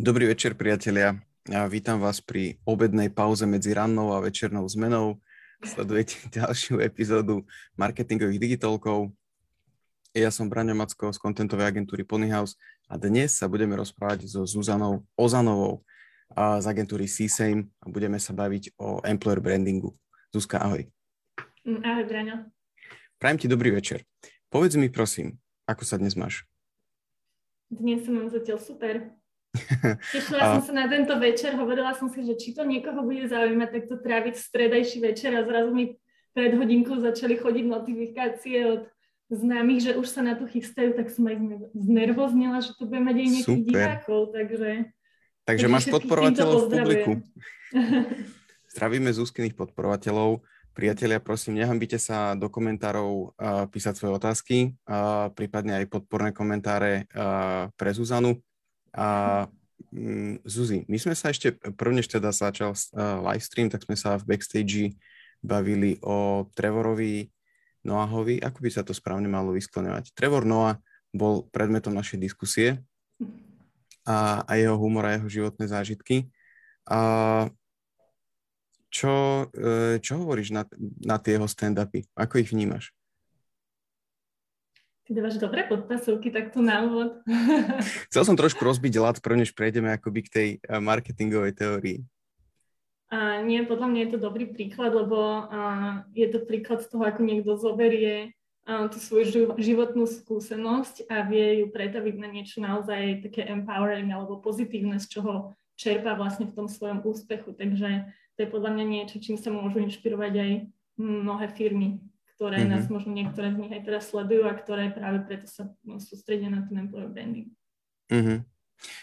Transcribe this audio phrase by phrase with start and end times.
[0.00, 1.20] Dobrý večer, priatelia.
[1.44, 5.20] Ja vítam vás pri obednej pauze medzi rannou a večernou zmenou.
[5.60, 7.44] Sledujete ďalšiu epizódu
[7.76, 9.12] marketingových digitálkov.
[10.16, 12.56] Ja som Braňo Macko z kontentovej agentúry Ponyhouse
[12.88, 15.84] a dnes sa budeme rozprávať so Zuzanou Ozanovou
[16.32, 19.92] z agentúry CSAME a budeme sa baviť o employer brandingu.
[20.32, 20.88] Zuzka, ahoj.
[21.68, 22.36] Mm, ahoj, Braňo.
[23.20, 24.08] Prajem ti dobrý večer.
[24.48, 25.36] Povedz mi prosím,
[25.68, 26.48] ako sa dnes máš?
[27.68, 29.19] Dnes som mám zatiaľ super.
[30.14, 30.50] Tešila a...
[30.58, 33.82] som sa na tento večer, hovorila som si, že či to niekoho bude zaujímať, tak
[33.90, 35.98] to tráviť stredajší večer a zrazu mi
[36.30, 38.82] pred hodinkou začali chodiť notifikácie od
[39.30, 41.38] známych, že už sa na to chystajú, tak som aj
[41.74, 44.70] znervoznila, že to bude mať aj nejakých divákov, takže...
[45.46, 47.12] Takže máš podporovateľov v publiku.
[48.74, 50.46] Zdravíme Zuzkyných podporovateľov.
[50.70, 57.10] Priatelia, prosím, nehambite sa do komentárov uh, písať svoje otázky, uh, prípadne aj podporné komentáre
[57.10, 58.38] uh, pre Zuzanu.
[58.94, 59.46] A
[59.92, 64.18] mm, Zuzi, my sme sa ešte, prvnež teda začal uh, live stream, tak sme sa
[64.18, 64.94] v backstage
[65.40, 67.32] bavili o Trevorovi
[67.80, 70.12] Noahovi, ako by sa to správne malo vyskloňovať.
[70.12, 70.76] Trevor Noah
[71.10, 72.68] bol predmetom našej diskusie
[74.04, 76.28] a, a jeho humor a jeho životné zážitky.
[76.84, 77.48] A
[78.92, 80.66] čo, e, čo hovoríš na,
[81.00, 82.04] na tie jeho stand-upy?
[82.18, 82.92] Ako ich vnímaš?
[85.10, 87.18] Ty dávaš dobré podpasovky takto na úvod.
[88.14, 91.98] Chcel som trošku rozbiť lat, prv než prejdeme akoby k tej eh, marketingovej teórii.
[93.10, 97.02] A nie, podľa mňa je to dobrý príklad, lebo a, je to príklad z toho,
[97.02, 103.26] ako niekto zoberie a, tú svoju životnú skúsenosť a vie ju pretaviť na niečo naozaj
[103.26, 107.50] také empowering alebo pozitívne, z čoho čerpá vlastne v tom svojom úspechu.
[107.50, 110.50] Takže to je podľa mňa niečo, čím sa môžu inšpirovať aj
[111.02, 111.98] mnohé firmy
[112.40, 112.72] ktoré mm-hmm.
[112.72, 115.68] nás možno niektoré z nich aj teraz sledujú a ktoré práve preto sa
[116.00, 117.52] sústredia na ten employer branding.
[118.08, 118.48] Mm-hmm.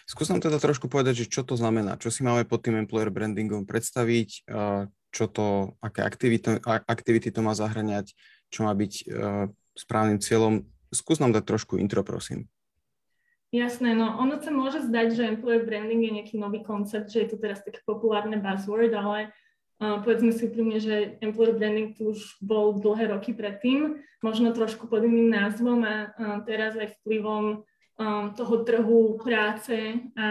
[0.09, 3.13] Skús nám teda trošku povedať, že čo to znamená, čo si máme pod tým employer
[3.13, 4.49] brandingom predstaviť,
[5.13, 8.17] čo to, aké aktivity, aktivity to má zahraniať,
[8.49, 9.05] čo má byť
[9.77, 10.65] správnym cieľom.
[10.89, 12.49] Skús nám dať trošku intro, prosím.
[13.53, 17.29] Jasné, no ono sa môže zdať, že employer branding je nejaký nový koncept, že je
[17.31, 19.29] to teraz také populárne buzzword, ale
[19.77, 24.89] Uh, povedzme si úprimne, že employer branding tu už bol dlhé roky predtým, možno trošku
[24.89, 26.09] pod iným názvom a
[26.49, 27.61] teraz aj vplyvom
[28.37, 30.27] toho trhu práce a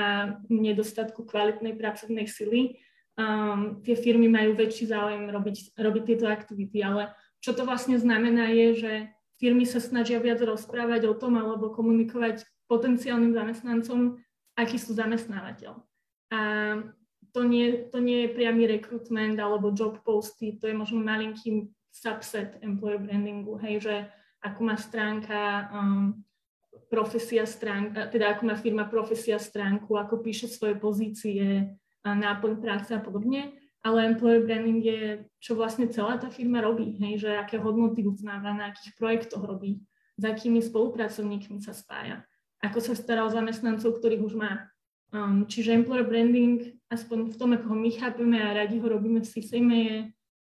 [0.47, 2.79] nedostatku kvalitnej pracovnej sily.
[3.17, 8.53] Um, tie firmy majú väčší záujem robiť, robiť tieto aktivity, ale čo to vlastne znamená
[8.53, 8.93] je, že
[9.41, 14.21] firmy sa snažia viac rozprávať o tom alebo komunikovať potenciálnym zamestnancom,
[14.53, 15.81] aký sú zamestnávateľ.
[16.29, 16.41] A
[17.37, 22.57] to nie, to nie je priamy rekrutment alebo job posty, to je možno malinký subset
[22.65, 23.95] employer brandingu, hej, že
[24.41, 26.17] ako má stránka um,
[26.89, 33.05] profesia stránka, teda ako má firma profesia stránku, ako píše svoje pozície, náplň práce a
[33.05, 33.53] podobne,
[33.85, 35.03] ale employer branding je,
[35.37, 39.85] čo vlastne celá tá firma robí, hej, že aké hodnoty uznáva, na akých projektoch robí,
[40.17, 42.25] s akými spolupracovníkmi sa spája,
[42.65, 44.73] ako sa stará o zamestnancov, ktorých už má.
[45.15, 49.23] Um, čiže employer branding, aspoň v tom, ako ho my chápeme a radi ho robíme
[49.23, 49.97] v systéme, je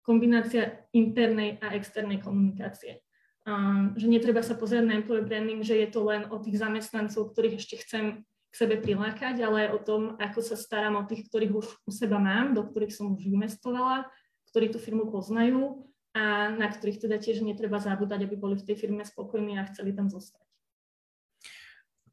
[0.00, 3.04] kombinácia internej a externej komunikácie.
[3.46, 7.30] Um, že netreba sa pozerať na employer branding, že je to len o tých zamestnancov,
[7.30, 11.28] ktorých ešte chcem k sebe prilákať, ale aj o tom, ako sa starám o tých,
[11.28, 14.08] ktorých už u seba mám, do ktorých som už investovala,
[14.50, 15.84] ktorí tú firmu poznajú
[16.16, 19.92] a na ktorých teda tiež netreba zabúdať, aby boli v tej firme spokojní a chceli
[19.92, 20.42] tam zostať.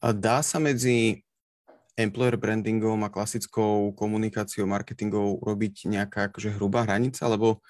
[0.04, 1.24] Dá sa medzi
[1.94, 7.62] employer brandingom a klasickou komunikáciou, marketingou robiť nejaká akože hrubá hranica, lebo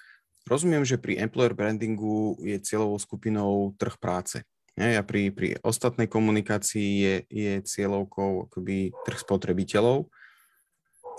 [0.48, 4.40] rozumiem, že pri employer brandingu je cieľovou skupinou trh práce.
[4.80, 4.96] Nie?
[4.96, 10.08] A pri, pri ostatnej komunikácii je, je cieľovkou akoby trh spotrebiteľov.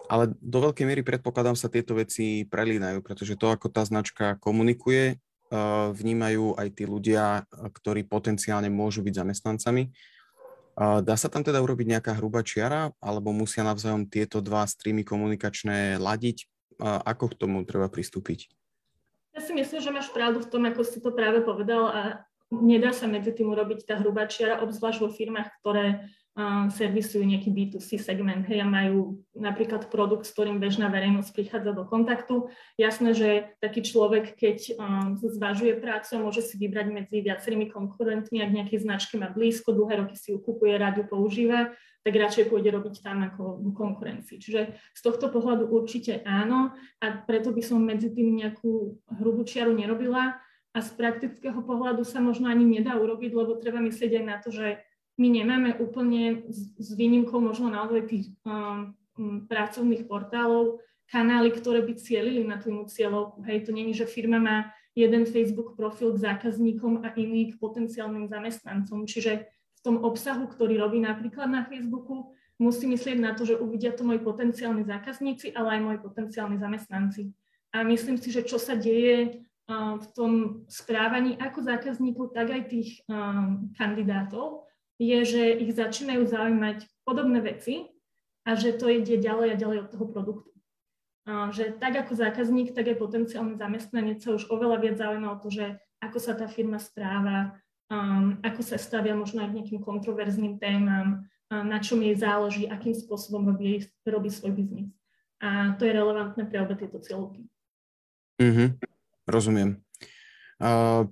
[0.05, 5.17] Ale do veľkej miery predpokladám sa tieto veci prelínajú, pretože to, ako tá značka komunikuje,
[5.93, 9.93] vnímajú aj tí ľudia, ktorí potenciálne môžu byť zamestnancami
[10.75, 15.95] Dá sa tam teda urobiť nejaká hrubá čiara, alebo musia navzájom tieto dva streamy komunikačné
[15.95, 16.51] ladiť?
[16.83, 18.51] Ako k tomu treba pristúpiť?
[19.31, 22.01] Ja si myslím, že máš pravdu v tom, ako si to práve povedal a
[22.51, 26.11] nedá sa medzi tým urobiť tá hrubá čiara, obzvlášť vo firmách, ktoré
[26.67, 31.87] servisujú nejaký B2C segment hej, a majú napríklad produkt, s ktorým bežná verejnosť prichádza do
[31.87, 32.51] kontaktu.
[32.75, 33.29] Jasné, že
[33.63, 39.15] taký človek, keď um, zvažuje prácu, môže si vybrať medzi viacerými konkurentmi, ak nejaké značky
[39.15, 41.71] má blízko, dlhé roky si ju kupuje, rád používa,
[42.03, 44.35] tak radšej pôjde robiť tam ako konkurencii.
[44.35, 49.71] Čiže z tohto pohľadu určite áno a preto by som medzi tým nejakú hrubú čiaru
[49.71, 50.35] nerobila
[50.75, 54.51] a z praktického pohľadu sa možno ani nedá urobiť, lebo treba myslieť aj na to,
[54.51, 54.83] že
[55.15, 61.93] my nemáme úplne s výnimkou možno naozaj tých um, um, pracovných portálov kanály, ktoré by
[61.95, 63.45] cielili na tú cieľovku.
[63.47, 64.57] Hej, to není, že firma má
[64.97, 69.07] jeden Facebook profil k zákazníkom a iný k potenciálnym zamestnancom.
[69.07, 73.91] Čiže v tom obsahu, ktorý robí napríklad na Facebooku, musí myslieť na to, že uvidia
[73.91, 77.31] to moji potenciálni zákazníci, ale aj moji potenciálni zamestnanci.
[77.75, 80.31] A myslím si, že čo sa deje uh, v tom
[80.71, 84.63] správaní ako zákazníkov, tak aj tých um, kandidátov,
[84.97, 87.91] je, že ich začínajú zaujímať podobné veci
[88.47, 90.55] a že to ide ďalej a ďalej od toho produktu
[91.25, 95.49] že tak ako zákazník, tak aj potenciálny zamestnanec sa už oveľa viac zaujíma o to,
[95.49, 97.57] že ako sa tá firma správa,
[97.89, 102.69] um, ako sa stavia možno aj k nejakým kontroverzným témam, um, na čom jej záleží,
[102.69, 104.93] akým spôsobom robí, robí svoj biznis.
[105.41, 107.49] A to je relevantné pre obe tieto cieľovky.
[108.37, 108.67] Mm-hmm.
[109.25, 109.81] Rozumiem.
[110.61, 111.09] Uh,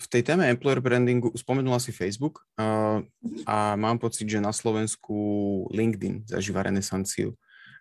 [0.00, 3.04] v tej téme employer brandingu spomenula si Facebook uh,
[3.44, 5.16] a mám pocit, že na Slovensku
[5.68, 7.36] LinkedIn zažíva renesanciu.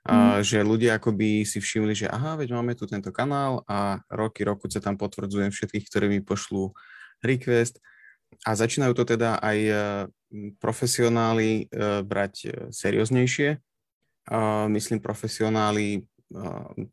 [0.07, 0.48] A, mm.
[0.48, 4.71] že ľudia akoby si všimli, že aha, veď máme tu tento kanál a roky, roku
[4.71, 6.71] sa tam potvrdzujem všetkých, ktorí mi pošlú
[7.19, 7.83] request
[8.48, 9.74] a začínajú to teda aj e,
[10.62, 13.60] profesionáli e, brať e, serióznejšie.
[14.69, 16.06] Myslím profesionáli,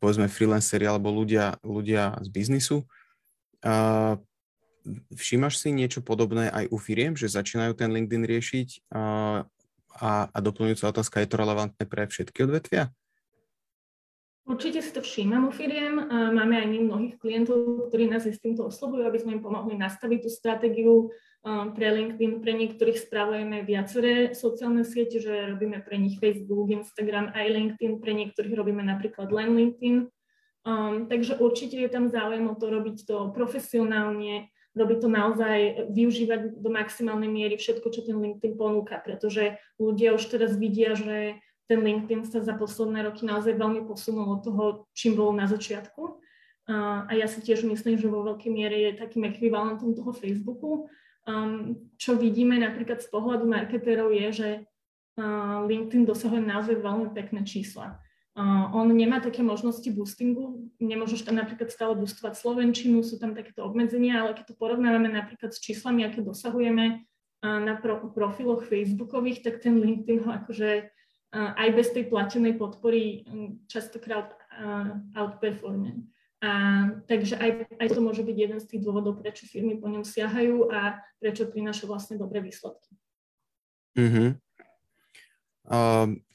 [0.01, 2.77] povedzme freelanceri alebo ľudia, ľudia z biznisu.
[5.11, 9.45] Všímaš si niečo podobné aj u firiem, že začínajú ten LinkedIn riešiť a,
[10.31, 12.93] a doplňujúca otázka, je to relevantné pre všetky odvetvia?
[14.47, 16.07] Určite si to všímam u firiem.
[16.07, 20.19] Máme aj my mnohých klientov, ktorí nás s týmto oslovujú, aby sme im pomohli nastaviť
[20.23, 21.11] tú stratégiu
[21.75, 22.39] pre LinkedIn.
[22.39, 27.99] Pre niektorých spravujeme viaceré sociálne siete, že robíme pre nich Facebook, Instagram aj LinkedIn.
[27.99, 30.07] Pre niektorých robíme napríklad len LinkedIn.
[30.67, 34.47] Um, takže určite je tam záujem o to robiť to profesionálne,
[34.77, 35.57] robiť to naozaj,
[35.89, 41.41] využívať do maximálnej miery všetko, čo ten LinkedIn ponúka, pretože ľudia už teraz vidia, že
[41.67, 44.63] ten LinkedIn sa za posledné roky naozaj veľmi posunul od toho,
[44.95, 46.21] čím bol na začiatku.
[46.67, 50.87] A ja si tiež myslím, že vo veľkej miere je takým ekvivalentom toho Facebooku.
[51.27, 54.49] Um, čo vidíme napríklad z pohľadu marketérov je, že
[55.19, 57.99] uh, LinkedIn dosahuje naozaj veľmi pekné čísla.
[58.37, 64.21] On nemá také možnosti boostingu, nemôžeš tam napríklad stále boostovať Slovenčinu, sú tam takéto obmedzenia,
[64.21, 67.01] ale keď to porovnávame napríklad s číslami, aké dosahujeme
[67.41, 70.93] na pro, profiloch Facebookových, tak ten LinkedIn ho akože
[71.33, 73.25] aj bez tej platenej podpory
[73.65, 74.37] častokrát
[75.17, 76.05] outperformuje.
[76.37, 76.49] A,
[77.09, 80.69] takže aj, aj to môže byť jeden z tých dôvodov, prečo firmy po ňom siahajú
[80.69, 82.93] a prečo prináša vlastne dobré výsledky.
[83.97, 84.37] Mm-hmm.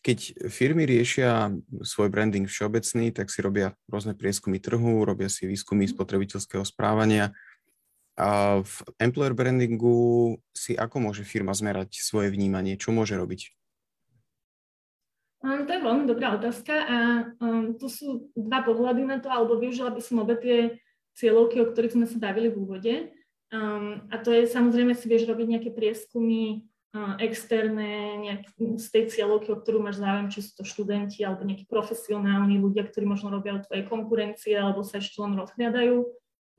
[0.03, 0.19] Keď
[0.53, 6.61] firmy riešia svoj branding všeobecný, tak si robia rôzne prieskumy trhu, robia si výskumy spotrebiteľského
[6.69, 7.33] správania.
[8.21, 12.77] A v employer brandingu si ako môže firma zmerať svoje vnímanie?
[12.77, 13.57] Čo môže robiť?
[15.43, 16.99] Um, to je veľmi dobrá otázka a
[17.41, 20.79] um, tu sú dva pohľady na to, alebo využila by som obe tie
[21.17, 22.95] cieľovky, o ktorých sme sa bavili v úvode.
[23.49, 26.69] Um, a to je samozrejme si vieš robiť nejaké prieskumy
[27.25, 28.43] externé nejak,
[28.77, 32.85] z tej cieľovky, o ktorú máš záujem, či sú to študenti alebo nejakí profesionálni ľudia,
[32.85, 36.05] ktorí možno robia od tvojej konkurencie alebo sa ešte len rozhľadajú.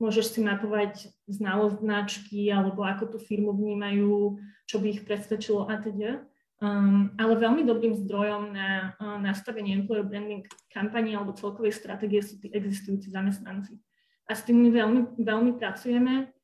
[0.02, 5.78] Môžeš si mapovať znalosť značky alebo ako tú firmu vnímajú, čo by ich presvedčilo a
[5.78, 6.26] teda.
[6.58, 12.42] Um, ale veľmi dobrým zdrojom na uh, nastavenie employer branding kampani alebo celkovej stratégie sú
[12.42, 13.78] tí existujúci zamestnanci.
[14.26, 16.34] A s tým my veľmi, veľmi pracujeme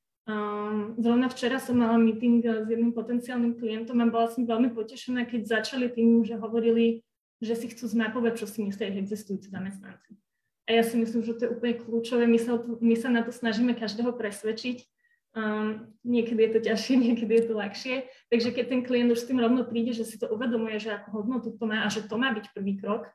[1.01, 5.61] Zrovna včera som mala meeting s jedným potenciálnym klientom a bola som veľmi potešená, keď
[5.61, 7.03] začali tým, že hovorili,
[7.41, 10.21] že si chcú zmapovať, čo si myslia ich existujúci zamestnanci.
[10.69, 12.31] A ja si myslím, že to je úplne kľúčové.
[12.31, 14.87] My sa, my sa na to snažíme každého presvedčiť.
[15.31, 17.95] Um, niekedy je to ťažšie, niekedy je to ľahšie.
[18.31, 21.23] Takže keď ten klient už s tým rovno príde, že si to uvedomuje, že ako
[21.23, 23.11] hodnotu to má a že to má byť prvý krok,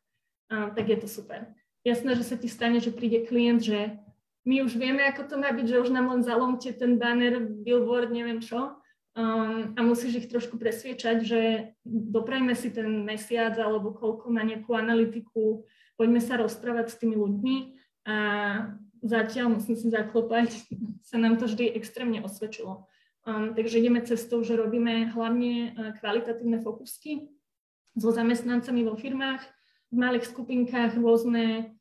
[0.51, 1.47] um, tak je to super.
[1.85, 4.01] Jasné, že sa ti stane, že príde klient, že
[4.45, 8.13] my už vieme, ako to má byť, že už nám len zalomte ten banner, billboard,
[8.13, 8.77] neviem čo.
[9.15, 11.41] Um, a musíš ich trošku presviečať, že
[11.87, 15.63] doprajme si ten mesiac alebo koľko na nejakú analytiku,
[15.95, 17.55] poďme sa rozprávať s tými ľuďmi
[18.05, 18.17] a
[19.01, 20.51] zatiaľ, musím si zaklopať,
[21.09, 22.85] sa nám to vždy extrémne osvedčilo.
[23.25, 27.31] Um, takže ideme cestou, že robíme hlavne uh, kvalitatívne fokusky
[27.97, 29.41] so zamestnancami vo firmách,
[29.89, 31.71] v malých skupinkách rôzne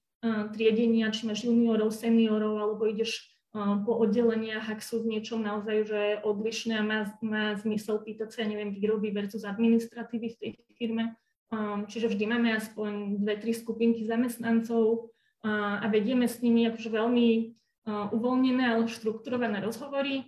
[0.56, 6.02] triedenia, či máš juniorov, seniorov, alebo ideš po oddeleniach, ak sú v niečom naozaj že
[6.26, 11.14] odlišné a má, má zmysel pýtať sa, ja neviem, výroby versus administratívy v tej firme.
[11.86, 15.14] Čiže vždy máme aspoň dve, tri skupinky zamestnancov
[15.46, 17.28] a vedieme s nimi akože veľmi
[17.86, 20.26] uvoľnené, ale štrukturované rozhovory.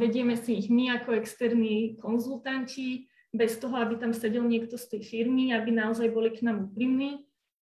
[0.00, 5.02] Vedieme si ich my ako externí konzultanti, bez toho, aby tam sedel niekto z tej
[5.04, 7.25] firmy, aby naozaj boli k nám úprimní.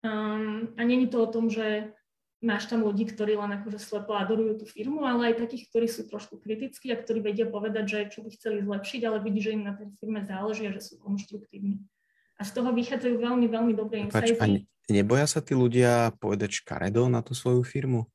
[0.07, 1.91] Um, a není to o tom, že
[2.39, 6.07] máš tam ľudí, ktorí len akože slepo adorujú tú firmu, ale aj takých, ktorí sú
[6.07, 9.67] trošku kritickí a ktorí vedia povedať, že čo by chceli zlepšiť, ale vidí, že im
[9.67, 11.83] na tej firme záleží a že sú konštruktívni.
[12.37, 14.37] A z toho vychádzajú veľmi, veľmi dobré insighty.
[14.37, 14.47] a
[14.93, 18.07] neboja sa tí ľudia povedať škaredo na tú svoju firmu?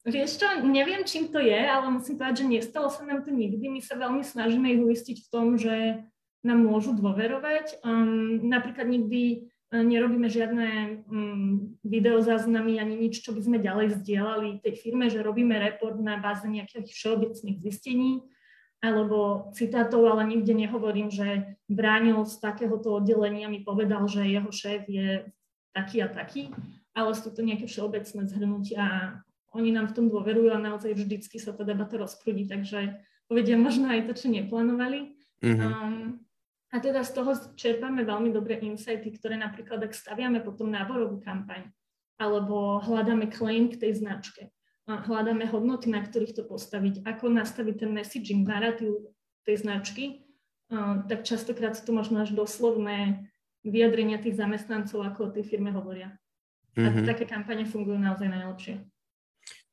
[0.00, 3.68] Vieš čo, neviem, čím to je, ale musím povedať, že nestalo sa nám to nikdy.
[3.68, 6.02] My sa veľmi snažíme ich uistiť v tom, že
[6.40, 7.84] nám môžu dôverovať.
[7.84, 10.66] Um, napríklad nikdy nerobíme žiadne
[11.06, 16.18] um, videozáznamy ani nič, čo by sme ďalej zdieľali tej firme, že robíme report na
[16.18, 18.26] báze nejakých všeobecných zistení
[18.82, 24.88] alebo citátov, ale nikde nehovorím, že bránil z takéhoto oddelenia mi povedal, že jeho šéf
[24.88, 25.28] je
[25.76, 26.50] taký a taký,
[26.96, 28.98] ale sú to nejaké všeobecné zhrnutia a
[29.54, 33.90] oni nám v tom dôverujú a naozaj vždycky sa tá debata rozprúdi, takže povedia možno
[33.92, 35.14] aj to, čo neplánovali.
[35.44, 35.70] Mm-hmm.
[35.70, 36.24] Um,
[36.70, 41.66] a teda z toho čerpáme veľmi dobré insighty, ktoré napríklad, ak staviame potom náborovú kampaň,
[42.14, 44.54] alebo hľadáme claim k tej značke,
[44.86, 49.10] hľadáme hodnoty, na ktorých to postaviť, ako nastaviť ten messaging, narratív
[49.42, 50.04] tej značky,
[51.10, 53.26] tak častokrát sú to možno až doslovné
[53.66, 56.14] vyjadrenia tých zamestnancov, ako o tej firme hovoria.
[56.78, 57.02] Mm-hmm.
[57.02, 58.86] A také kampane fungujú naozaj najlepšie.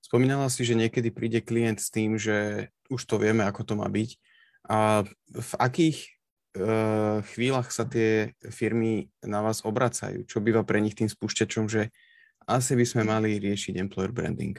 [0.01, 3.85] Spomínala si, že niekedy príde klient s tým, že už to vieme, ako to má
[3.85, 4.09] byť.
[4.65, 6.16] A v akých
[7.23, 10.25] chvíľach sa tie firmy na vás obracajú?
[10.25, 11.89] Čo býva pre nich tým spúšťačom, že
[12.47, 14.55] asi by sme mali riešiť employer branding?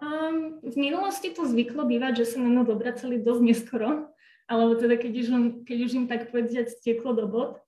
[0.00, 4.08] Um, v minulosti to zvyklo bývať, že sa na nás obracali dosť neskoro,
[4.48, 5.28] alebo teda keď už,
[5.68, 7.60] keď už im tak povedzať stieklo do bod.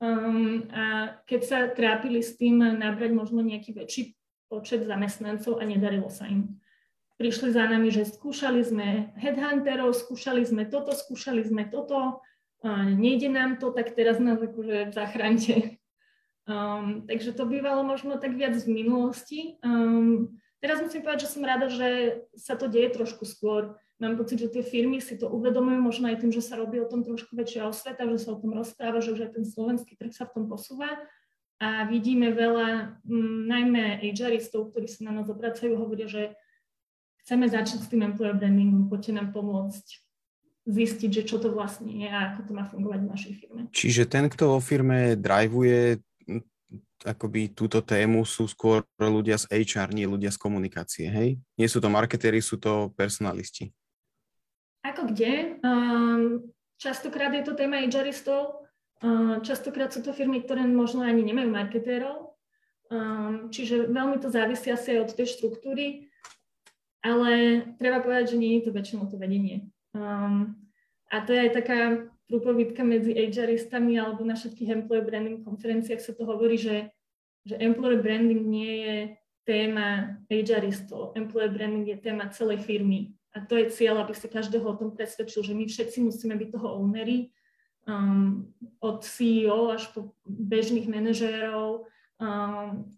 [0.00, 4.16] Um, a keď sa trápili s tým nabrať možno nejaký väčší
[4.48, 6.60] počet zamestnancov a nedarilo sa im
[7.20, 12.24] prišli za nami, že skúšali sme headhunterov, skúšali sme toto, skúšali sme toto,
[12.96, 15.76] nejde nám to, tak teraz nás akože zachránte.
[16.48, 19.60] Um, takže to bývalo možno tak viac v minulosti.
[19.62, 23.78] Um, teraz musím povedať, že som rada, že sa to deje trošku skôr.
[24.00, 26.88] Mám pocit, že tie firmy si to uvedomujú možno aj tým, že sa robí o
[26.88, 30.10] tom trošku väčšia osveta, že sa o tom rozpráva, že už aj ten slovenský trh
[30.10, 30.98] sa v tom posúva.
[31.60, 36.34] A vidíme veľa, m, najmä HRistov, ktorí sa na nás obracajú, hovoria, že
[37.24, 39.86] chceme začať s tým employer brandingom, poďte nám pomôcť
[40.68, 43.60] zistiť, že čo to vlastne je a ako to má fungovať v našej firme.
[43.72, 45.98] Čiže ten, kto vo firme drivuje
[47.00, 51.40] akoby túto tému, sú skôr ľudia z HR, nie ľudia z komunikácie, hej?
[51.56, 53.72] Nie sú to marketéri, sú to personalisti.
[54.84, 55.60] Ako kde?
[55.64, 58.68] Um, častokrát je to téma HRistov,
[59.00, 62.36] um, častokrát sú to firmy, ktoré možno ani nemajú marketérov,
[62.92, 66.09] um, čiže veľmi to závisí asi aj od tej štruktúry
[67.00, 69.72] ale treba povedať, že nie je to väčšinou to vedenie.
[69.96, 70.56] Um,
[71.10, 71.78] a to je aj taká
[72.30, 76.94] prúpovidka medzi HRistami alebo na všetkých employer branding konferenciách sa to hovorí, že,
[77.42, 78.96] že employer branding nie je
[79.42, 81.18] téma HRistov.
[81.18, 83.18] Employer branding je téma celej firmy.
[83.34, 86.48] A to je cieľ, aby sa každého o tom presvedčil, že my všetci musíme byť
[86.54, 87.34] toho ownery,
[87.86, 88.46] um,
[88.82, 91.86] od CEO až po bežných manažérov,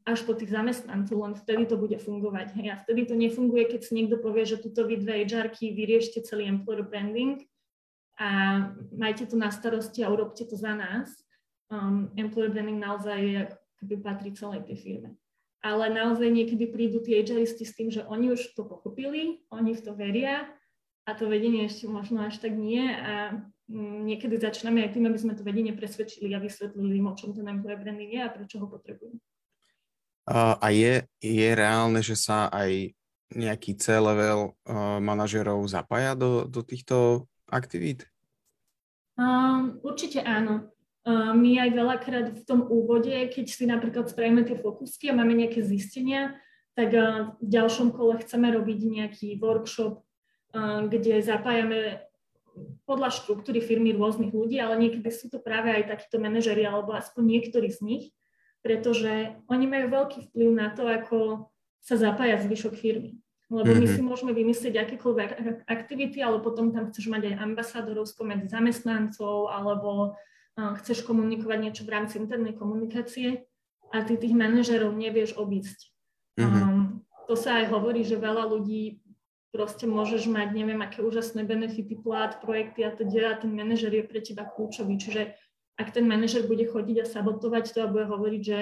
[0.02, 2.58] až po tých zamestnancov, len vtedy to bude fungovať.
[2.58, 2.66] Hej.
[2.74, 6.50] A vtedy to nefunguje, keď si niekto povie, že tuto vy dve hr vyriešte celý
[6.50, 7.46] employer branding
[8.18, 8.28] a
[8.90, 11.22] majte to na starosti a urobte to za nás.
[11.70, 15.10] Um, employer branding naozaj keby patrí celej tej firme.
[15.62, 19.82] Ale naozaj niekedy prídu tí HRisti s tým, že oni už to pochopili, oni v
[19.86, 20.50] to veria
[21.06, 23.38] a to vedenie ešte možno až tak nie a
[24.04, 27.48] niekedy začíname aj tým, aby sme to vedenie presvedčili a vysvetlili im, o čom ten
[27.48, 29.16] employer branding je a prečo ho potrebujú.
[30.30, 32.94] A je, je reálne, že sa aj
[33.32, 38.06] nejaký C-level uh, manažerov zapája do, do týchto aktivít?
[39.16, 40.68] Um, určite áno.
[41.02, 45.34] Uh, my aj veľakrát v tom úvode, keď si napríklad spravíme tie fokusky a máme
[45.34, 46.38] nejaké zistenia,
[46.78, 50.04] tak uh, v ďalšom kole chceme robiť nejaký workshop,
[50.54, 52.04] uh, kde zapájame
[52.84, 57.38] podľa štruktúry firmy rôznych ľudí, ale niekedy sú to práve aj takíto manažeri alebo aspoň
[57.38, 58.04] niektorí z nich,
[58.62, 61.48] pretože oni majú veľký vplyv na to, ako
[61.82, 63.22] sa zapája zvyšok firmy.
[63.52, 63.92] Lebo my mhm.
[63.92, 65.30] si môžeme vymyslieť akékoľvek
[65.68, 70.16] aktivity, ale potom tam chceš mať aj ambasádorov spomedzi zamestnancov alebo
[70.56, 73.44] chceš komunikovať niečo v rámci internej komunikácie
[73.92, 75.92] a ty tých manažerov nevieš obísť.
[76.40, 76.64] Mm-hmm.
[76.64, 79.04] Um, to sa aj hovorí, že veľa ľudí
[79.52, 84.02] proste môžeš mať neviem aké úžasné benefity, plát, projekty a teda a ten manažer je
[84.02, 84.96] pre teba kľúčový.
[84.96, 85.36] Čiže
[85.76, 88.58] ak ten manažer bude chodiť a sabotovať to a bude hovoriť, že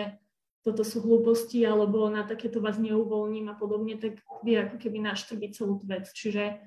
[0.60, 5.50] toto sú hlúposti alebo na takéto vás neuvoľním a podobne, tak vie ako keby naštrbiť
[5.56, 6.10] celú tú vec.
[6.12, 6.60] Čiže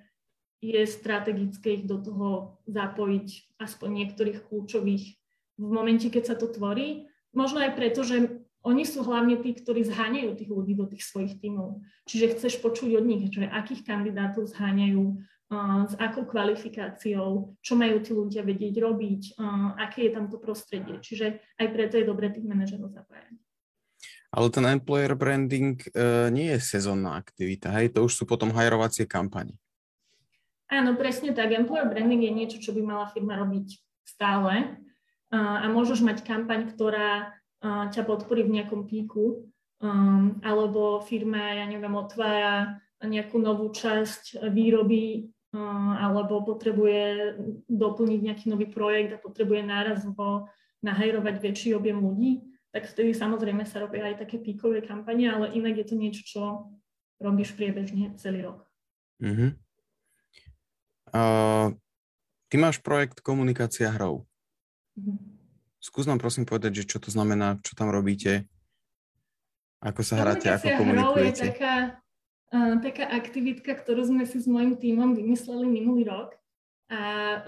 [0.63, 5.06] je strategické ich do toho zapojiť aspoň niektorých kľúčových
[5.60, 7.12] v momente, keď sa to tvorí.
[7.36, 11.36] Možno aj preto, že oni sú hlavne tí, ktorí zháňajú tých ľudí do tých svojich
[11.43, 11.84] tímov.
[12.08, 18.00] Čiže chceš počuť od nich, že akých kandidátov zháňajú, uh, s akou kvalifikáciou, čo majú
[18.00, 20.96] tí ľudia vedieť robiť, uh, aké je tam to prostredie.
[21.03, 23.36] Čiže aj preto je dobre tých manažerov zapájať.
[24.34, 27.91] Ale ten employer branding uh, nie je sezónna aktivita, hej?
[27.93, 29.60] To už sú potom hajrovacie kampane.
[30.72, 31.53] Áno, presne tak.
[31.53, 33.77] Employer branding je niečo, čo by mala firma robiť
[34.08, 34.79] stále.
[35.29, 37.29] Uh, a môžeš mať kampaň, ktorá
[37.63, 39.48] ťa podporí v nejakom píku,
[39.79, 47.36] um, alebo firma, ja neviem, otvára nejakú novú časť výroby uh, alebo potrebuje
[47.72, 50.51] doplniť nejaký nový projekt a potrebuje nárazovo
[50.84, 52.43] nahajrovať väčší objem ľudí,
[52.75, 56.41] tak vtedy samozrejme sa robia aj také píkové kampanie, ale inak je to niečo, čo
[57.24, 58.67] robíš priebežne celý rok.
[59.24, 59.55] Uh-huh.
[61.13, 61.72] Uh,
[62.51, 64.27] ty máš projekt Komunikácia hrou.
[65.00, 65.32] Uh-huh.
[65.83, 68.47] Skús nám prosím povedať, že čo to znamená, čo tam robíte,
[69.83, 71.43] ako sa hráte, ako komunikujete.
[71.43, 71.75] je taká,
[72.55, 76.39] uh, taká aktivitka, ktorú sme si s mojim tímom vymysleli minulý rok
[76.87, 76.99] a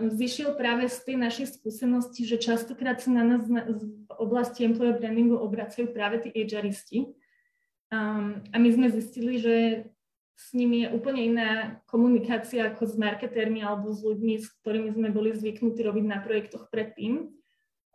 [0.01, 3.87] zišiel práve z tej našej skúsenosti, že častokrát sa na nás na, v
[4.19, 7.15] oblasti employer brandingu obracajú práve tí HRisti.
[7.87, 9.55] Um, a my sme zistili, že
[10.35, 11.51] s nimi je úplne iná
[11.87, 16.67] komunikácia ako s marketérmi alebo s ľuďmi, s ktorými sme boli zvyknutí robiť na projektoch
[16.67, 17.31] predtým.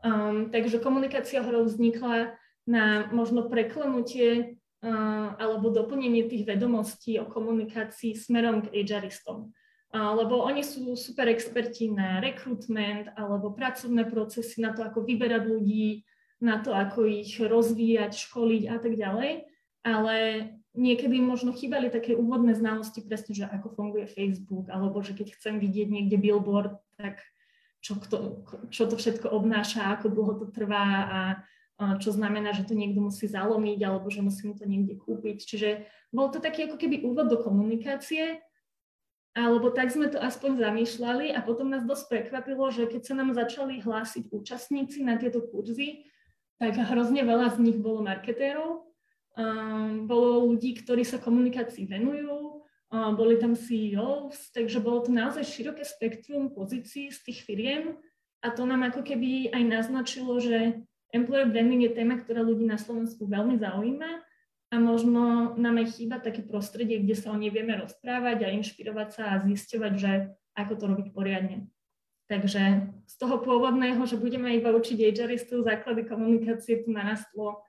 [0.00, 2.32] Um, takže komunikácia hrou vznikla
[2.64, 9.52] na možno preklenutie uh, alebo doplnenie tých vedomostí o komunikácii smerom k HRistom.
[9.92, 15.42] Uh, lebo oni sú super experti na rekrutment alebo pracovné procesy, na to, ako vyberať
[15.44, 16.08] ľudí,
[16.40, 19.32] na to, ako ich rozvíjať, školiť a tak ďalej.
[19.84, 20.16] Ale
[20.72, 25.60] niekedy možno chýbali také úvodné znalosti presne, že ako funguje Facebook, alebo že keď chcem
[25.60, 27.20] vidieť niekde billboard, tak
[27.80, 31.20] čo, kto, čo to všetko obnáša, ako dlho to trvá a
[31.96, 35.40] čo znamená, že to niekto musí zalomiť alebo že musím to niekde kúpiť.
[35.40, 38.44] Čiže bol to taký ako keby úvod do komunikácie,
[39.32, 43.32] alebo tak sme to aspoň zamýšľali a potom nás dosť prekvapilo, že keď sa nám
[43.32, 46.04] začali hlásiť účastníci na tieto kurzy,
[46.60, 48.84] tak hrozne veľa z nich bolo marketérov,
[49.38, 52.59] um, bolo ľudí, ktorí sa komunikácii venujú,
[52.90, 57.94] boli tam CEOs, takže bolo to naozaj široké spektrum pozícií z tých firiem
[58.42, 60.82] a to nám ako keby aj naznačilo, že
[61.14, 64.10] employer branding je téma, ktorá ľudí na Slovensku veľmi zaujíma
[64.70, 69.08] a možno nám aj chýba také prostredie, kde sa o nej vieme rozprávať a inšpirovať
[69.14, 70.12] sa a zisťovať, že
[70.58, 71.70] ako to robiť poriadne.
[72.30, 72.62] Takže
[73.10, 77.62] z toho pôvodného, že budeme iba učiť HRistov základy komunikácie, tu narastlo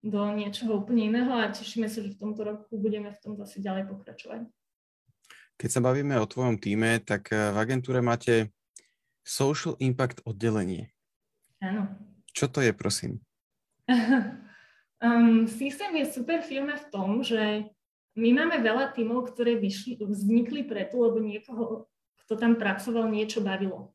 [0.00, 3.60] do niečoho úplne iného a tešíme sa, že v tomto roku budeme v tom zase
[3.60, 4.48] ďalej pokračovať.
[5.58, 8.54] Keď sa bavíme o tvojom týme, tak eh, v agentúre máte
[9.26, 10.94] Social Impact oddelenie.
[11.58, 11.90] Áno.
[12.30, 13.18] Čo to je, prosím?
[15.02, 17.66] um, System je super firma v tom, že
[18.14, 21.90] my máme veľa tímov, ktoré vyšli, vznikli preto, lebo niekoho,
[22.22, 23.90] kto tam pracoval, niečo bavilo.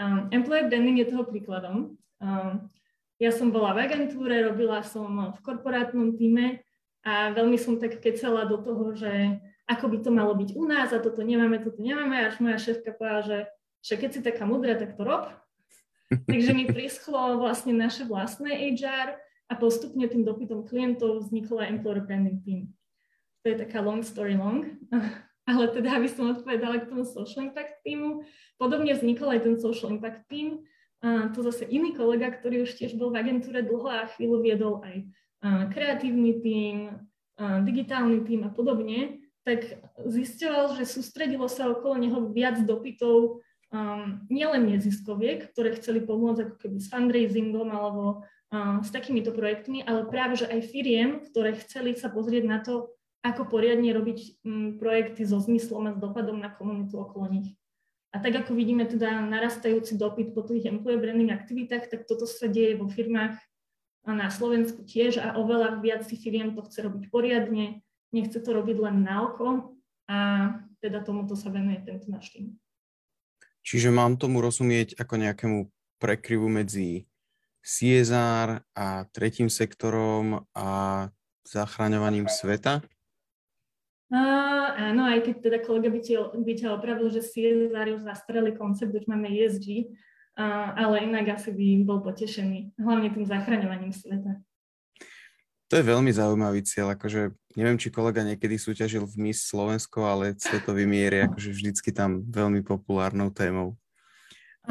[0.00, 2.00] Um, employer branding je toho príkladom.
[2.24, 2.72] Um,
[3.20, 6.64] ja som bola v agentúre, robila som v korporátnom týme
[7.04, 10.92] a veľmi som tak kecela do toho, že ako by to malo byť u nás
[10.92, 12.28] a toto nemáme, toto nemáme.
[12.28, 13.38] Až moja šéfka povedala, že,
[13.80, 15.32] že keď si taká mudrá, tak to rob.
[16.28, 19.16] Takže mi prischlo vlastne naše vlastné HR
[19.48, 22.60] a postupne tým dopytom klientov vznikla Employer Branding Team.
[23.44, 24.68] To je taká long story long.
[25.48, 28.24] Ale teda, aby som odpovedala k tomu Social Impact Teamu,
[28.56, 30.64] podobne vznikol aj ten Social Impact Team.
[31.04, 34.80] A to zase iný kolega, ktorý už tiež bol v agentúre dlho a chvíľu viedol
[34.80, 35.04] aj
[35.68, 36.96] kreatívny tým,
[37.36, 39.76] digitálny tým a podobne tak
[40.08, 46.56] zistil, že sústredilo sa okolo neho viac dopytov um, nielen neziskoviek, ktoré chceli pomôcť ako
[46.64, 51.92] keby s fundraisingom alebo um, s takýmito projektmi, ale práve že aj firiem, ktoré chceli
[51.92, 52.88] sa pozrieť na to,
[53.20, 57.52] ako poriadne robiť um, projekty so zmyslom a s dopadom na komunitu okolo nich.
[58.16, 62.48] A tak ako vidíme teda narastajúci dopyt po tých employee branding aktivitách, tak toto sa
[62.48, 63.36] deje vo firmách
[64.06, 67.83] na Slovensku tiež a oveľa viac si firiem to chce robiť poriadne,
[68.14, 69.74] nechce to robiť len na oko
[70.06, 70.18] a
[70.78, 72.54] teda tomuto sa venuje tento náš tým.
[73.64, 75.58] Čiže mám tomu rozumieť ako nejakému
[75.98, 77.08] prekryvu medzi
[77.64, 80.68] CSR a tretím sektorom a
[81.48, 82.84] zachraňovaním sveta?
[84.12, 88.52] Uh, áno, aj keď teda kolega by, ťa, by ťa opravil, že CSR už zastarelý
[88.52, 89.88] koncept, už máme ESG,
[90.36, 94.44] uh, ale inak asi by bol potešený, hlavne tým zachraňovaním sveta.
[95.74, 100.38] To je veľmi zaujímavý cieľ, akože neviem, či kolega niekedy súťažil v Miss Slovensko, ale
[100.38, 103.74] svetový mier je akože vždycky tam veľmi populárnou témou.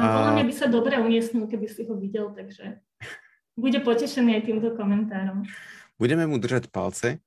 [0.00, 2.80] podľa mňa by sa dobre umiestnil, keby si ho videl, takže
[3.52, 5.44] bude potešený aj týmto komentárom.
[6.00, 7.20] Budeme mu držať palce.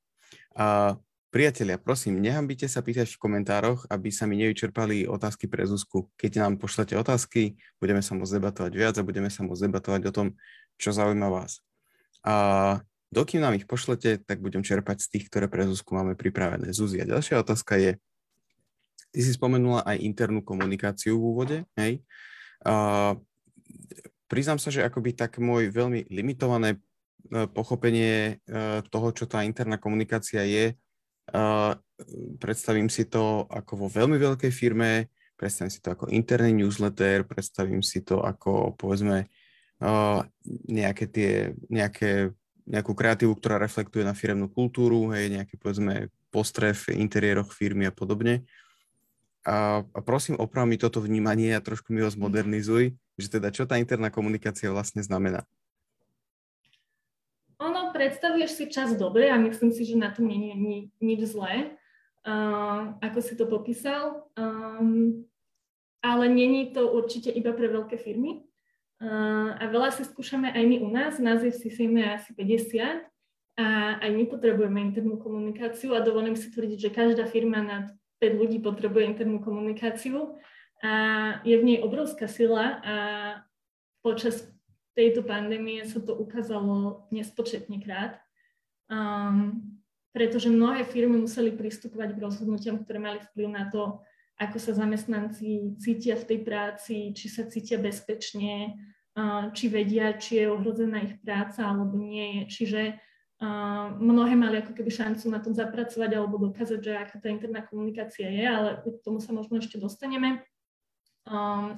[0.58, 0.98] A
[1.30, 6.10] priatelia, prosím, nehambite sa pýtať v komentároch, aby sa mi nevyčerpali otázky pre Zuzku.
[6.18, 10.16] Keď nám pošlete otázky, budeme sa môcť debatovať viac a budeme sa môcť debatovať o
[10.18, 10.28] tom,
[10.82, 11.62] čo zaujíma vás.
[12.26, 16.72] A dokým nám ich pošlete, tak budem čerpať z tých, ktoré pre Zuzku máme pripravené.
[16.76, 17.92] Zuzia, ďalšia otázka je,
[19.12, 22.04] ty si spomenula aj internú komunikáciu v úvode, hej?
[22.68, 23.16] A,
[24.28, 26.80] priznám sa, že akoby tak môj veľmi limitované e,
[27.48, 30.76] pochopenie e, toho, čo tá interná komunikácia je,
[32.40, 37.84] predstavím si to ako vo veľmi veľkej firme, predstavím si to ako interný newsletter, predstavím
[37.84, 39.28] si to ako povedzme
[40.72, 41.32] nejaké tie,
[41.70, 42.32] nejaké
[42.68, 47.94] nejakú kreatívu, ktorá reflektuje na firemnú kultúru, hej, nejaké povedzme postref v interiéroch firmy a
[47.96, 48.44] podobne.
[49.48, 53.64] A, a prosím, oprav mi toto vnímanie a trošku mi ho zmodernizuj, že teda čo
[53.64, 55.48] tá interná komunikácia vlastne znamená.
[57.64, 61.32] Ono, predstavuješ si čas dobre a myslím si, že na tom nie je ni, nič
[61.32, 61.80] zlé,
[62.28, 64.28] uh, ako si to popísal.
[64.36, 65.26] Um,
[66.04, 68.47] ale není to určite iba pre veľké firmy.
[68.98, 73.06] A veľa si skúšame aj my u nás, nás je v CCM asi 50
[73.58, 73.68] a
[74.02, 78.58] aj my potrebujeme internú komunikáciu a dovolím si tvrdiť, že každá firma nad 5 ľudí
[78.58, 80.42] potrebuje internú komunikáciu
[80.82, 80.94] a
[81.46, 82.96] je v nej obrovská sila a
[84.02, 84.46] počas
[84.98, 88.18] tejto pandémie sa to ukázalo nespočetne krát,
[88.90, 89.62] um,
[90.10, 94.02] pretože mnohé firmy museli pristupovať k rozhodnutiam, ktoré mali vplyv na to,
[94.38, 98.78] ako sa zamestnanci cítia v tej práci, či sa cítia bezpečne,
[99.58, 102.46] či vedia, či je ohrozená ich práca alebo nie.
[102.46, 103.02] Čiže
[103.98, 108.30] mnohé mali ako keby šancu na tom zapracovať alebo dokázať, že aká tá interná komunikácia
[108.30, 110.46] je, ale k tomu sa možno ešte dostaneme.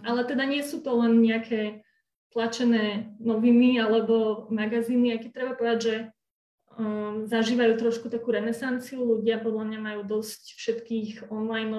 [0.04, 1.84] ale teda nie sú to len nejaké
[2.30, 5.96] tlačené noviny alebo magazíny, aj keď treba povedať, že
[6.78, 9.02] um, zažívajú trošku takú renesanciu.
[9.02, 11.74] Ľudia podľa mňa majú dosť všetkých online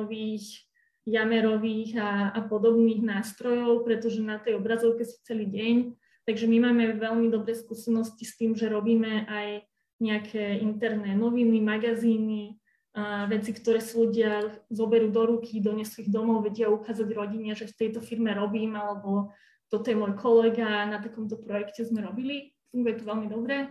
[1.10, 5.76] jamerových a, a podobných nástrojov, pretože na tej obrazovke sú celý deň.
[6.24, 9.66] Takže my máme veľmi dobré skúsenosti s tým, že robíme aj
[10.00, 16.42] nejaké interné noviny, magazíny, a veci, ktoré si ľudia zoberú do ruky, donesú ich domov,
[16.42, 19.30] vedia ukázať rodine, že v tejto firme robím, alebo
[19.70, 22.50] toto je môj kolega, na takomto projekte sme robili.
[22.74, 23.70] Funguje to veľmi dobre.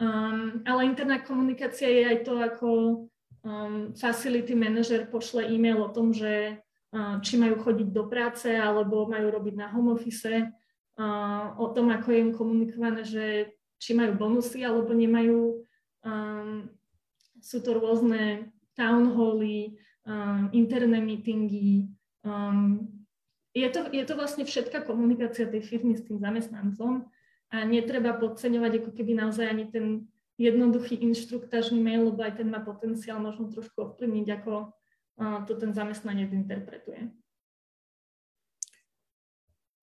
[0.00, 2.68] Um, ale interná komunikácia je aj to, ako
[3.44, 6.63] um, facility manager pošle e-mail o tom, že
[7.26, 10.54] či majú chodiť do práce alebo majú robiť na home office,
[11.58, 13.26] o tom, ako je im komunikované, že
[13.82, 15.58] či majú bonusy alebo nemajú.
[17.42, 19.74] Sú to rôzne town hally,
[20.54, 21.90] interné meetingy.
[23.54, 27.10] Je, to, je to vlastne všetká komunikácia tej firmy s tým zamestnancom
[27.50, 29.86] a netreba podceňovať ako keby naozaj ani ten
[30.38, 34.74] jednoduchý inštruktážny mail, lebo aj ten má potenciál možno trošku ovplyvniť, ako
[35.18, 37.10] to ten zamestnanec interpretuje.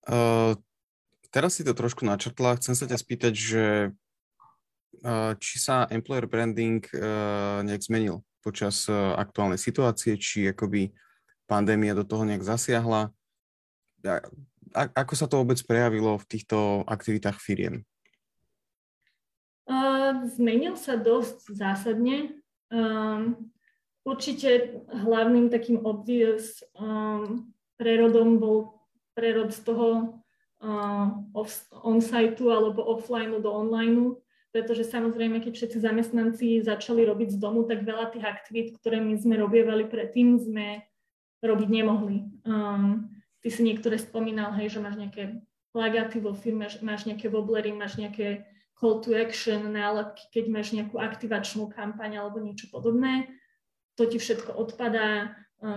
[0.02, 0.58] Uh,
[1.30, 2.58] teraz si to trošku načrtla.
[2.58, 3.64] Chcem sa ťa spýtať, že
[5.06, 10.90] uh, či sa employer branding uh, nejak zmenil počas uh, aktuálnej situácie, či akoby
[11.46, 13.14] pandémia do toho nejak zasiahla.
[14.02, 14.18] A,
[14.74, 17.86] a, ako sa to vôbec prejavilo v týchto aktivitách firiem?
[19.70, 22.42] Uh, zmenil sa dosť zásadne.
[22.74, 23.52] Um,
[24.02, 28.82] Určite hlavným takým obvious um, prerodom bol
[29.14, 30.18] prerod z toho
[30.58, 31.06] uh,
[31.86, 34.18] on-siteu alebo offline do online,
[34.50, 39.14] pretože samozrejme, keď všetci zamestnanci začali robiť z domu, tak veľa tých aktivít, ktoré my
[39.14, 40.82] sme robievali predtým, sme
[41.38, 42.26] robiť nemohli.
[42.42, 43.06] Um,
[43.38, 48.02] ty si niektoré spomínal, hej, že máš nejaké plagáty vo firme, máš nejaké woblery, máš
[48.02, 53.30] nejaké call to action, nálepky, keď máš nejakú aktivačnú kampaň alebo niečo podobné
[53.96, 55.36] to ti všetko odpadá,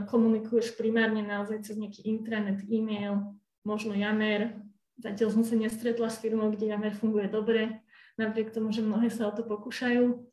[0.10, 4.58] komunikuješ primárne naozaj cez nejaký intranet, e-mail, možno Jamer.
[4.98, 7.86] Zatiaľ som sa nestretla s firmou, kde Jamer funguje dobre,
[8.18, 10.26] napriek tomu, že mnohé sa o to pokúšajú.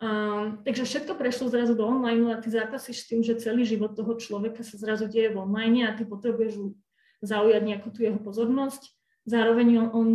[0.00, 3.92] Um, takže všetko prešlo zrazu do online a ty zápasíš s tým, že celý život
[3.92, 6.72] toho človeka sa zrazu deje v online a ty potrebuješ
[7.20, 8.80] zaujať nejakú tú jeho pozornosť.
[9.28, 10.08] Zároveň on, on,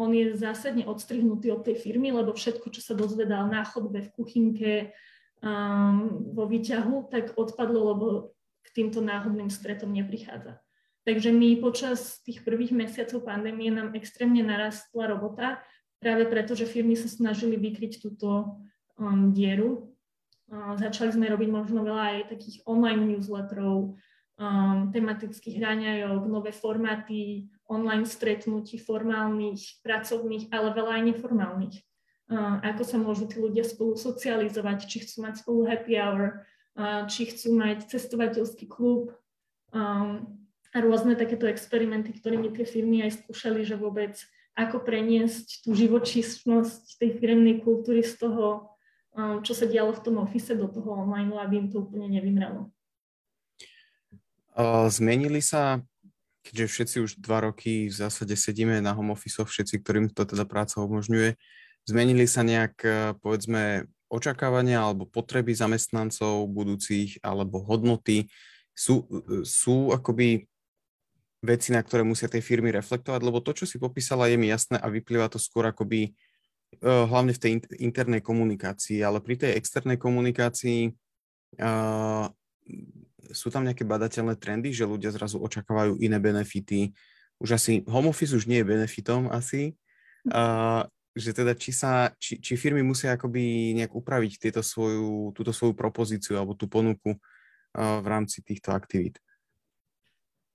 [0.00, 4.12] on je zásadne odstrihnutý od tej firmy, lebo všetko, čo sa dozvedal na chodbe, v
[4.16, 4.72] kuchynke,
[5.44, 8.06] um, vo výťahu, tak odpadlo, lebo
[8.64, 10.60] k týmto náhodným stretom neprichádza.
[11.08, 15.58] Takže my počas tých prvých mesiacov pandémie nám extrémne narastla robota,
[15.98, 18.60] práve preto, že firmy sa snažili vykryť túto
[19.00, 19.96] um, dieru.
[20.52, 23.96] Uh, začali sme robiť možno veľa aj takých online newsletterov,
[24.40, 31.76] um, tematických hraňajok, nové formáty, online stretnutí formálnych, pracovných, ale veľa aj neformálnych.
[32.62, 36.46] Ako sa môžu tí ľudia spolu socializovať, či chcú mať spolu happy hour,
[37.10, 39.10] či chcú mať cestovateľský klub
[39.74, 40.38] um,
[40.70, 44.14] a rôzne takéto experimenty, ktorými tie firmy aj skúšali, že vôbec
[44.54, 48.70] ako preniesť tú živočíšnosť tej firmnej kultúry z toho,
[49.10, 52.70] um, čo sa dialo v tom office do toho online, aby im to úplne nevymrelo.
[54.86, 55.82] Zmenili sa,
[56.46, 60.46] keďže všetci už dva roky v zásade sedíme na home office, všetci, ktorým to teda
[60.46, 61.34] práca umožňuje,
[61.90, 68.30] zmenili sa nejak, e, povedzme, očakávania alebo potreby zamestnancov budúcich alebo hodnoty?
[68.70, 70.50] Sú, e, sú akoby
[71.40, 74.76] veci, na ktoré musia tie firmy reflektovať, lebo to, čo si popísala, je mi jasné
[74.76, 76.12] a vyplýva to skôr akoby
[76.84, 80.92] uh, hlavne v tej internej komunikácii, ale pri tej externej komunikácii
[81.64, 82.28] uh,
[83.32, 86.92] sú tam nejaké badateľné trendy, že ľudia zrazu očakávajú iné benefity.
[87.40, 89.80] Už asi home office už nie je benefitom asi,
[90.28, 95.50] uh, že teda či, sa, či, či firmy musia akoby nejak upraviť tieto svoju, túto
[95.50, 99.18] svoju propozíciu alebo tú ponuku uh, v rámci týchto aktivít.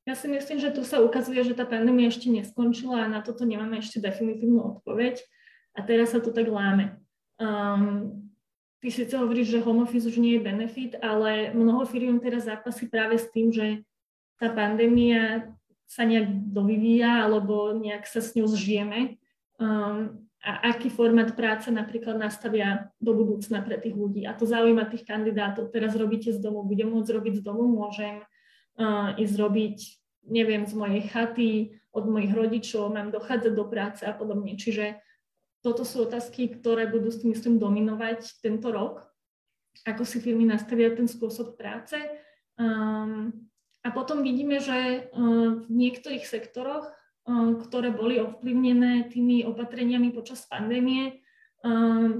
[0.05, 3.41] Ja si myslím, že tu sa ukazuje, že tá pandémia ešte neskončila a na toto
[3.41, 5.17] nemáme ešte definitívnu odpoveď
[5.73, 7.01] a teraz sa to tak láme.
[7.41, 8.29] Um,
[8.85, 12.85] ty síce hovoríš, že home office už nie je benefit, ale mnoho firiem teraz zápasí
[12.85, 13.81] práve s tým, že
[14.37, 15.49] tá pandémia
[15.89, 19.17] sa nejak dovyvíja alebo nejak sa s ňou zžijeme
[19.57, 24.29] um, a aký formát práce napríklad nastavia do budúcna pre tých ľudí.
[24.29, 25.73] A to zaujíma tých kandidátov.
[25.73, 28.21] Teraz robíte z domu, budem môcť robiť z domu, môžem
[28.77, 29.77] uh, ísť robiť,
[30.29, 31.51] neviem, z mojej chaty,
[31.89, 34.53] od mojich rodičov, mám dochádzať do práce a podobne.
[34.53, 35.01] Čiže
[35.65, 39.01] toto sú otázky, ktoré budú s myslím, dominovať tento rok,
[39.81, 41.97] ako si firmy nastavia ten spôsob práce.
[42.59, 43.49] Um,
[43.81, 46.85] a potom vidíme, že uh, v niektorých sektoroch,
[47.25, 51.25] ktoré boli ovplyvnené tými opatreniami počas pandémie,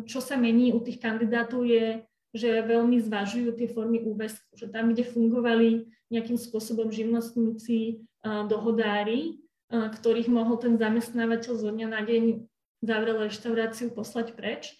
[0.09, 2.01] čo sa mení u tých kandidátov je
[2.35, 9.39] že veľmi zvažujú tie formy úväzku, že tam, kde fungovali nejakým spôsobom živnostníci, dohodári,
[9.71, 12.23] ktorých mohol ten zamestnávateľ zo dňa na deň
[12.83, 14.75] zavrel reštauráciu poslať preč,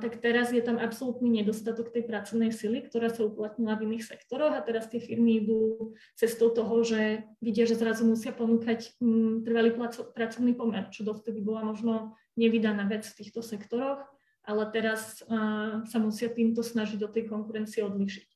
[0.00, 4.56] tak teraz je tam absolútny nedostatok tej pracovnej sily, ktorá sa uplatnila v iných sektoroch
[4.56, 9.76] a teraz tie firmy idú cestou toho, že vidia, že zrazu musia ponúkať mm, trvalý
[10.16, 14.00] pracovný pomer, čo dovtedy bola možno nevydaná vec v týchto sektoroch
[14.44, 18.28] ale teraz uh, sa musia týmto snažiť do tej konkurencie odlišiť.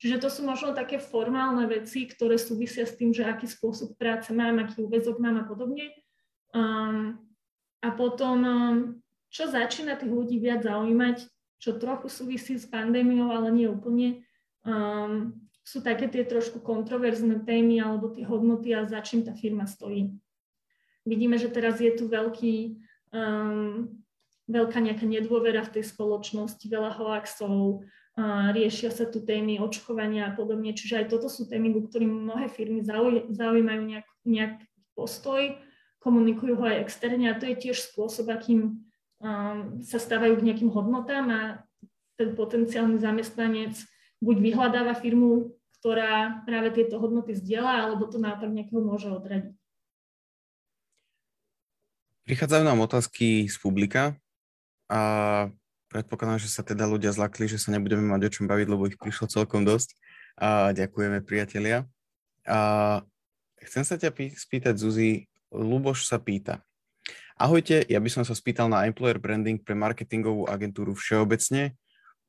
[0.00, 4.32] Čiže to sú možno také formálne veci, ktoré súvisia s tým, že aký spôsob práce
[4.32, 5.92] mám, aký úvezok mám a podobne.
[6.56, 7.20] Um,
[7.84, 8.38] a potom,
[9.30, 11.24] čo začína tých ľudí viac zaujímať,
[11.62, 14.26] čo trochu súvisí s pandémiou, ale nie úplne,
[14.66, 19.70] um, sú také tie trošku kontroverzné témy alebo tie hodnoty a za čím tá firma
[19.70, 20.10] stojí.
[21.06, 22.76] Vidíme, že teraz je tu veľký
[23.14, 23.86] um,
[24.50, 27.86] veľká nejaká nedôvera v tej spoločnosti, veľa hoaxov,
[28.50, 30.74] riešia sa tu témy očkovania a podobne.
[30.74, 32.82] Čiže aj toto sú témy, ku ktorým mnohé firmy
[33.30, 34.54] zaujímajú nejak, nejak
[34.98, 35.54] postoj,
[36.02, 38.82] komunikujú ho aj externe a to je tiež spôsob, akým
[39.84, 41.40] sa stávajú k nejakým hodnotám a
[42.16, 43.76] ten potenciálny zamestnanec
[44.20, 49.56] buď vyhľadáva firmu, ktorá práve tieto hodnoty zdieľa, alebo to naopak nejakého môže odradiť.
[52.28, 54.14] Prichádzajú nám otázky z publika.
[54.90, 55.00] A
[55.88, 59.00] predpokladám, že sa teda ľudia zlakli, že sa nebudeme mať o čom baviť, lebo ich
[59.00, 59.96] prišlo celkom dosť.
[60.36, 61.88] A ďakujeme, priatelia.
[62.44, 63.00] A
[63.64, 66.62] chcem sa ťa pý- spýtať, Zuzi, Luboš sa pýta.
[67.40, 71.72] Ahojte, ja by som sa spýtal na employer branding pre marketingovú agentúru všeobecne,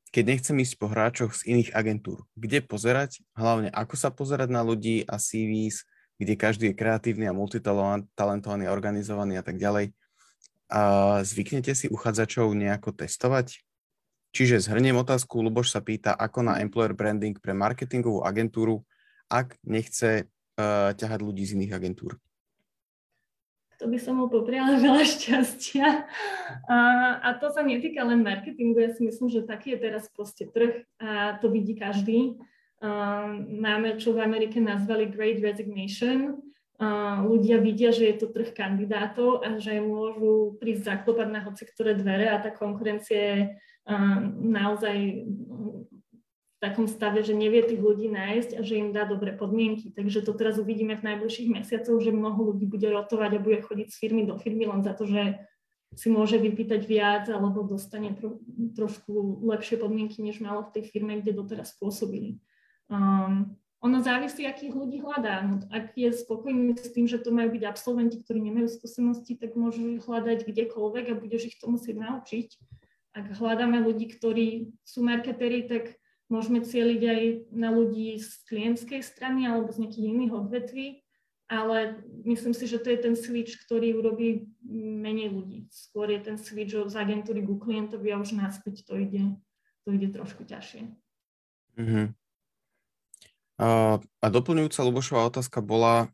[0.08, 2.24] keď nechcem ísť po hráčoch z iných agentúr.
[2.32, 3.20] Kde pozerať?
[3.36, 5.84] Hlavne ako sa pozerať na ľudí a CVs,
[6.16, 9.92] kde každý je kreatívny a multitalentovaný, organizovaný a tak ďalej.
[10.72, 10.80] A
[11.20, 13.60] zvyknete si uchádzačov nejako testovať?
[14.32, 18.80] Čiže zhrniem otázku, Luboš sa pýta, ako na employer branding pre marketingovú agentúru,
[19.28, 22.16] ak nechce uh, ťahať ľudí z iných agentúr.
[23.82, 26.06] To by som mu popriala veľa šťastia.
[26.70, 26.78] A,
[27.18, 30.86] a to sa netýka len marketingu, ja si myslím, že taký je teraz proste trh
[31.02, 32.38] a to vidí každý.
[32.78, 36.38] Um, máme, čo v Amerike nazvali Great Resignation,
[37.22, 41.94] ľudia vidia, že je to trh kandidátov a že môžu prísť zaklopať na hoci ktoré
[41.94, 43.38] dvere a tá konkurencia je
[44.42, 45.91] naozaj v
[46.62, 49.90] takom stave, že nevie tých ľudí nájsť a že im dá dobré podmienky.
[49.90, 53.90] Takže to teraz uvidíme v najbližších mesiacoch, že mnoho ľudí bude rotovať a bude chodiť
[53.90, 55.42] z firmy do firmy len za to, že
[55.98, 58.38] si môže vypýtať viac alebo dostane tro,
[58.78, 62.38] trošku lepšie podmienky, než malo v tej firme, kde doteraz pôsobili.
[62.86, 65.42] Um, ono závisí, akých ľudí hľadá.
[65.42, 69.58] No, ak je spokojný s tým, že to majú byť absolventi, ktorí nemajú skúsenosti, tak
[69.58, 72.48] môžu ich hľadať kdekoľvek a budeš ich to musieť naučiť.
[73.18, 75.98] Ak hľadáme ľudí, ktorí sú marketéri, tak
[76.32, 80.86] môžeme cieliť aj na ľudí z klientskej strany alebo z nejakých iných odvetví,
[81.52, 85.68] ale myslím si, že to je ten switch, ktorý urobí menej ľudí.
[85.68, 89.36] Skôr je ten switch z agentúry ku klientovi a už naspäť to ide,
[89.84, 90.88] to ide trošku ťažšie.
[91.76, 92.06] Mm-hmm.
[94.22, 96.08] A doplňujúca Lubošová otázka bola,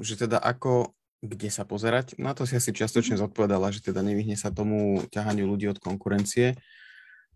[0.00, 2.16] že teda ako, kde sa pozerať.
[2.16, 3.22] Na to si asi čiastočne mhm.
[3.28, 6.56] zodpovedala, že teda nevyhne sa tomu ťahaniu ľudí od konkurencie.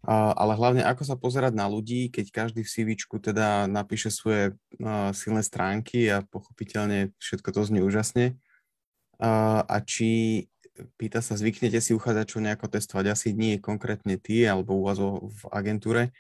[0.05, 4.53] Ale hlavne, ako sa pozerať na ľudí, keď každý v CV teda napíše svoje
[5.17, 8.37] silné stránky a pochopiteľne všetko to znie úžasne.
[9.65, 10.45] A či,
[11.01, 13.05] pýta sa, zvyknete si uchádzačov nejako testovať?
[13.17, 16.13] Asi nie konkrétne ty alebo u vás v agentúre,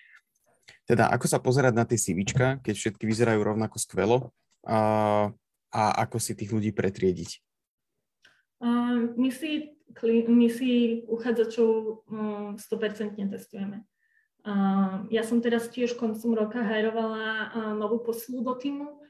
[0.84, 4.18] teda ako sa pozerať na tie CVčka, keď všetky vyzerajú rovnako skvelo
[4.64, 5.28] a,
[5.72, 7.40] a ako si tých ľudí pretriediť?
[9.16, 9.76] My, si,
[10.28, 11.70] my si uchádzačov
[12.08, 13.84] um, 100% testujeme.
[14.44, 19.00] Uh, ja som teraz tiež koncom roka hajrovala novú posilu do týmu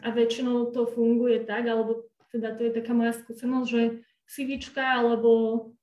[0.00, 3.82] a väčšinou to funguje tak, alebo teda to je taká moja skúsenosť, že
[4.24, 5.30] CVčka alebo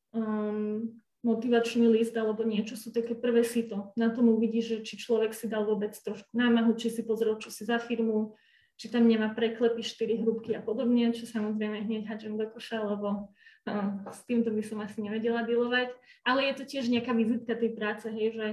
[0.09, 0.89] um,
[1.21, 3.93] motivačný list alebo niečo sú také prvé sito.
[3.93, 7.53] Na tom uvidíš, že či človek si dal vôbec trošku námahu, či si pozrel, čo
[7.53, 8.33] si za firmu,
[8.79, 13.27] či tam nemá preklepy, štyri hrúbky a podobne, čo samozrejme hneď hádžem do koša, lebo
[13.67, 15.91] uh, s týmto by som asi nevedela dealovať.
[16.23, 18.47] Ale je to tiež nejaká vizitka tej práce, hej, že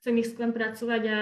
[0.00, 1.20] chcem ich s pracovať a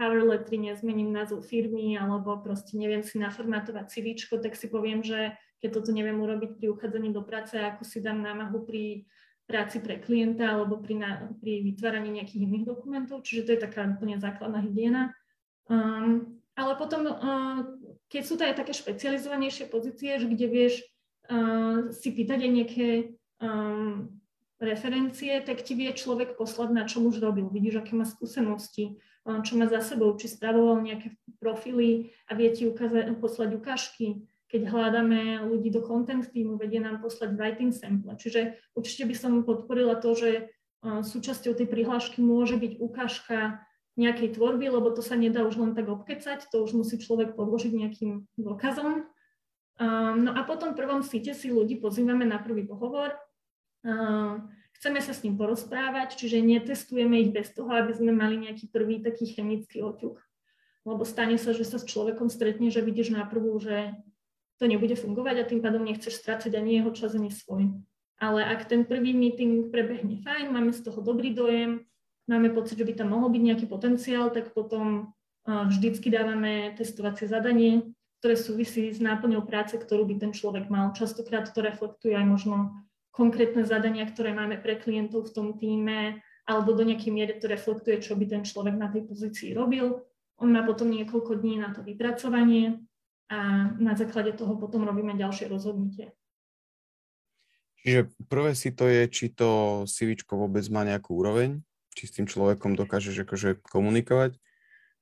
[0.00, 5.36] cover letteri nezmením názov firmy alebo proste neviem si naformátovať CV, tak si poviem, že
[5.58, 9.04] keď toto neviem urobiť pri uchádzaní do práce, ako si dám námahu pri
[9.50, 11.10] práci pre klienta alebo pri, na,
[11.42, 15.10] pri vytváraní nejakých iných dokumentov, čiže to je taká úplne základná hygiena.
[15.66, 17.62] Um, ale potom, uh,
[18.10, 20.74] keď sú to aj také špecializovanejšie pozície, že kde vieš
[21.30, 22.88] uh, si pýtať aj nejaké
[23.38, 24.18] um,
[24.58, 27.46] referencie, tak ti vie človek poslať, na čom už robil.
[27.46, 32.66] Vidíš, aké má skúsenosti, čo má za sebou, či spravoval nejaké profily a vie ti
[32.66, 38.16] ukázať, poslať ukážky, keď hľadáme ľudí do content týmu, vedie nám poslať writing sample.
[38.16, 40.30] Čiže určite by som podporila to, že
[40.82, 43.62] súčasťou tej prihlášky môže byť ukážka
[43.98, 47.72] nejakej tvorby, lebo to sa nedá už len tak obkecať, to už musí človek podložiť
[47.74, 49.10] nejakým dôkazom.
[49.82, 53.18] No a potom v prvom site si ľudí pozývame na prvý pohovor.
[54.78, 59.02] Chceme sa s ním porozprávať, čiže netestujeme ich bez toho, aby sme mali nejaký prvý
[59.02, 60.22] taký chemický oťuk.
[60.86, 63.98] Lebo stane sa, že sa s človekom stretne, že vidíš na prvú, že
[64.62, 67.74] to nebude fungovať a tým pádom nechceš strácať ani jeho čas, ani svoj.
[68.18, 71.86] Ale ak ten prvý meeting prebehne fajn, máme z toho dobrý dojem,
[72.28, 75.16] máme pocit, že by tam mohol byť nejaký potenciál, tak potom
[75.48, 80.92] vždycky dávame testovacie zadanie, ktoré súvisí s náplňou práce, ktorú by ten človek mal.
[80.92, 82.76] Častokrát to reflektuje aj možno
[83.08, 87.98] konkrétne zadania, ktoré máme pre klientov v tom týme, alebo do nejakej miery to reflektuje,
[88.00, 90.04] čo by ten človek na tej pozícii robil.
[90.38, 92.78] On má potom niekoľko dní na to vypracovanie
[93.28, 96.14] a na základe toho potom robíme ďalšie rozhodnutie.
[97.82, 101.62] Čiže prvé si to je, či to CV vôbec má nejakú úroveň,
[101.98, 104.38] či s tým človekom dokážeš akože komunikovať.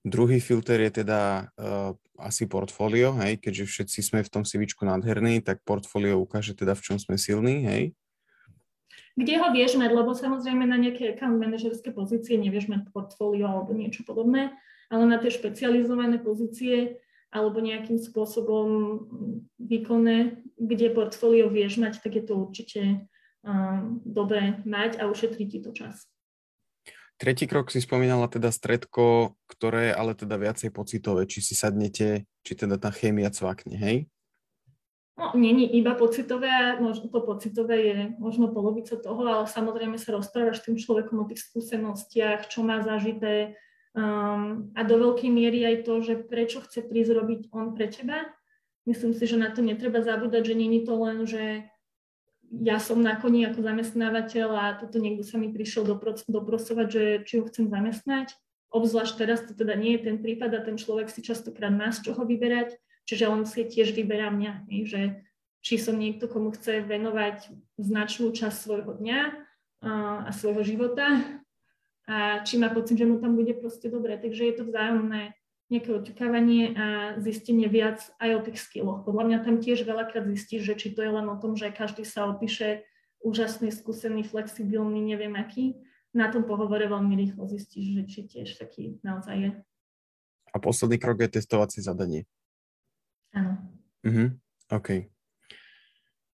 [0.01, 5.45] Druhý filter je teda uh, asi portfólio, hej, keďže všetci sme v tom CV nádherní,
[5.45, 7.83] tak portfólio ukáže teda v čom sme silní, hej.
[9.17, 13.73] Kde ho vieš mať, lebo samozrejme na nejaké account manažerské pozície nevieš mať portfólio alebo
[13.73, 14.57] niečo podobné,
[14.93, 17.03] ale na tie špecializované pozície
[17.35, 19.01] alebo nejakým spôsobom
[19.59, 22.83] výkonné, kde portfólio vieš mať, tak je to určite
[23.43, 26.07] um, dobré mať a ušetrí ti to čas.
[27.17, 32.29] Tretí krok si spomínala teda stredko, ktoré je ale teda viacej pocitové, či si sadnete,
[32.45, 33.97] či teda tá chémia cvakne, hej?
[35.17, 40.61] No, není iba pocitové, možno to pocitové je možno polovica toho, ale samozrejme sa rozprávaš
[40.61, 43.57] s tým človekom o tých skúsenostiach, čo má zažité,
[43.97, 48.29] Um, a do veľkej miery aj to, že prečo chce prísť robiť on pre teba.
[48.85, 51.65] Myslím si, že na to netreba zabúdať, že není to len, že
[52.51, 55.83] ja som na koni ako zamestnávateľ a toto niekto sa mi prišiel
[56.31, 58.35] doprosovať, že či ho chcem zamestnať.
[58.71, 62.11] Obzvlášť teraz to teda nie je ten prípad a ten človek si častokrát má z
[62.11, 65.23] čoho vyberať, čiže on si tiež vyberá mňa, že
[65.63, 69.21] či som niekto, komu chce venovať značnú časť svojho dňa
[70.27, 71.07] a svojho života
[72.07, 74.15] a či má pocit, že mu tam bude proste dobre.
[74.15, 75.35] Takže je to vzájomné.
[75.67, 76.87] Nejaké očakávanie a
[77.19, 79.03] zistenie viac aj o tých skilloch.
[79.03, 82.07] Podľa mňa tam tiež veľakrát zistíš, že či to je len o tom, že každý
[82.07, 82.87] sa opíše
[83.19, 85.75] úžasný, skúsený, flexibilný, neviem aký.
[86.15, 89.51] Na tom pohovore veľmi rýchlo zistíš, že či tiež taký naozaj je.
[90.55, 92.25] A posledný krok je testovacie zadanie.
[93.35, 93.59] Áno.
[94.07, 94.39] Mhm,
[94.73, 95.11] OK.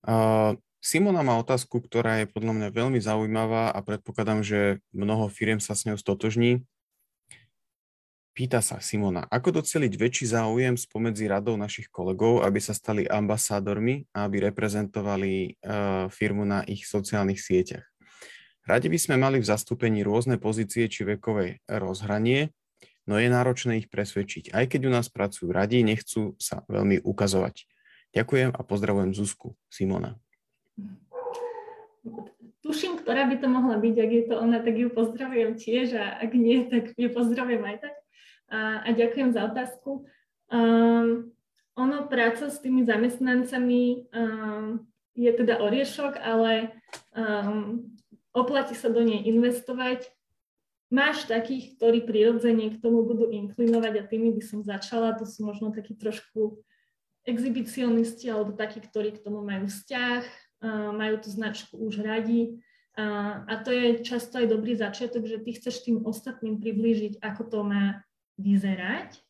[0.06, 5.62] Uh, Simona má otázku, ktorá je podľa mňa veľmi zaujímavá a predpokladám, že mnoho firiem
[5.62, 6.66] sa s ňou stotožní.
[8.32, 14.08] Pýta sa Simona, ako doceliť väčší záujem spomedzi radov našich kolegov, aby sa stali ambasádormi
[14.16, 17.84] a aby reprezentovali uh, firmu na ich sociálnych sieťach.
[18.64, 22.56] Radi by sme mali v zastúpení rôzne pozície či vekové rozhranie,
[23.04, 24.56] no je náročné ich presvedčiť.
[24.56, 27.68] Aj keď u nás pracujú radi, nechcú sa veľmi ukazovať.
[28.16, 30.16] Ďakujem a pozdravujem Zuzku, Simona.
[32.64, 36.16] Tuším, ktorá by to mohla byť, ak je to ona, tak ju pozdravujem tiež a
[36.16, 37.92] ak nie, tak ju pozdravujem aj tak
[38.52, 40.04] a, ďakujem za otázku.
[40.52, 41.32] Um,
[41.72, 44.84] ono, práca s tými zamestnancami um,
[45.16, 46.76] je teda oriešok, ale
[47.16, 47.88] um,
[48.36, 50.12] oplatí sa do nej investovať.
[50.92, 55.16] Máš takých, ktorí prirodzene k tomu budú inklinovať a tými by som začala.
[55.16, 56.60] To sú možno takí trošku
[57.24, 60.22] exhibicionisti alebo takí, ktorí k tomu majú vzťah,
[60.92, 62.60] majú tú značku už radi.
[62.92, 67.58] A to je často aj dobrý začiatok, že ty chceš tým ostatným priblížiť, ako to
[67.64, 68.04] má
[68.42, 69.22] vyzerať,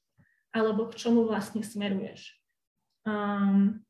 [0.56, 2.32] alebo k čomu vlastne smeruješ.
[3.04, 3.84] Um,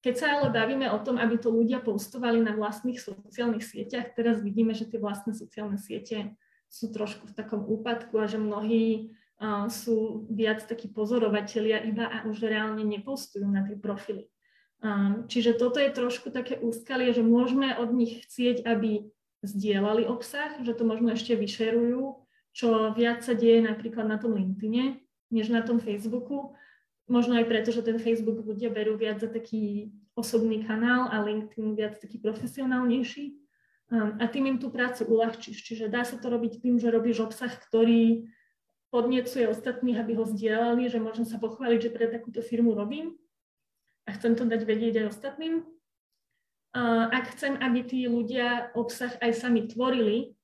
[0.00, 4.40] keď sa ale bavíme o tom, aby to ľudia postovali na vlastných sociálnych sieťach, teraz
[4.40, 6.34] vidíme, že tie vlastné sociálne siete
[6.72, 12.24] sú trošku v takom úpadku a že mnohí uh, sú viac takí pozorovatelia iba a
[12.24, 14.30] už reálne nepostujú na tie profily.
[14.80, 19.12] Um, čiže toto je trošku také úskalie, že môžeme od nich chcieť, aby
[19.44, 22.24] zdieľali obsah, že to možno ešte vyšerujú,
[22.60, 25.00] čo viac sa deje napríklad na tom LinkedIne,
[25.32, 26.52] než na tom Facebooku.
[27.08, 31.72] Možno aj preto, že ten Facebook ľudia berú viac za taký osobný kanál a LinkedIn
[31.72, 33.40] viac taký profesionálnejší.
[33.90, 35.64] Um, a tým im tú prácu uľahčíš.
[35.64, 38.28] Čiže dá sa to robiť tým, že robíš obsah, ktorý
[38.92, 43.16] podnecuje ostatných, aby ho zdieľali, že môžem sa pochváliť, že pre takúto firmu robím
[44.04, 45.62] a chcem to dať vedieť aj ostatným.
[47.10, 50.38] Ak chcem, aby tí ľudia obsah aj sami tvorili,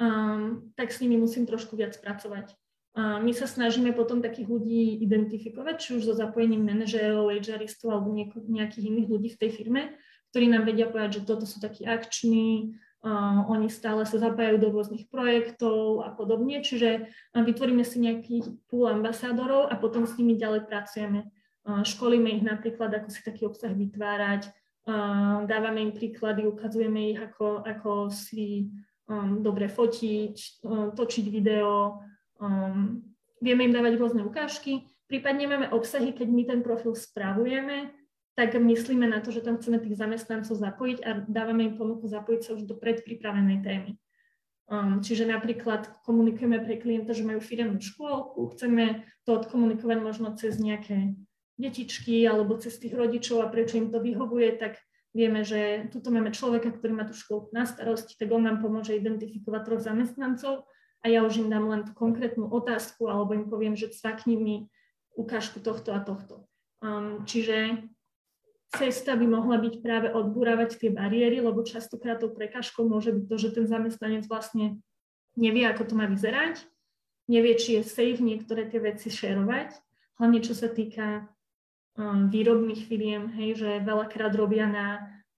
[0.00, 2.56] um, tak s nimi musím trošku viac pracovať.
[2.90, 8.10] Uh, my sa snažíme potom takých ľudí identifikovať, či už so zapojením manažérov, HRistov alebo
[8.10, 9.82] nieko, nejakých iných ľudí v tej firme,
[10.34, 12.74] ktorí nám vedia povedať, že toto sú takí akční,
[13.06, 18.66] uh, oni stále sa zapájajú do rôznych projektov a podobne, čiže uh, vytvoríme si nejaký
[18.66, 21.30] pool ambasádorov a potom s nimi ďalej pracujeme.
[21.62, 24.50] Uh, školíme ich napríklad, ako si taký obsah vytvárať,
[25.46, 28.72] dávame im príklady, ukazujeme ich, ako, ako si
[29.10, 31.98] um, dobre fotiť, um, točiť video,
[32.38, 33.02] um,
[33.42, 37.90] vieme im dávať rôzne ukážky, prípadne máme obsahy, keď my ten profil spravujeme,
[38.38, 42.40] tak myslíme na to, že tam chceme tých zamestnancov zapojiť a dávame im ponuku zapojiť
[42.40, 43.98] sa už do predpripravenej témy.
[44.70, 50.62] Um, čiže napríklad komunikujeme pre klienta, že majú firemnú škôlku, chceme to odkomunikovať možno cez
[50.62, 51.18] nejaké
[51.58, 54.78] detičky alebo cez tých rodičov a prečo im to vyhovuje, tak
[55.10, 58.94] vieme, že tuto máme človeka, ktorý má tú školu na starosti, tak on nám pomôže
[58.94, 60.70] identifikovať troch zamestnancov
[61.02, 64.56] a ja už im dám len tú konkrétnu otázku alebo im poviem, že cvakni mi
[65.18, 66.46] ukážku tohto a tohto.
[66.80, 67.88] Um, čiže
[68.70, 73.36] cesta by mohla byť práve odburávať tie bariéry, lebo častokrát tou prekážkou môže byť to,
[73.36, 74.78] že ten zamestnanec vlastne
[75.34, 76.62] nevie, ako to má vyzerať,
[77.26, 79.74] nevie, či je safe niektoré tie veci šerovať,
[80.22, 81.26] hlavne čo sa týka
[82.32, 84.86] výrobných firiem, hej, že veľakrát robia na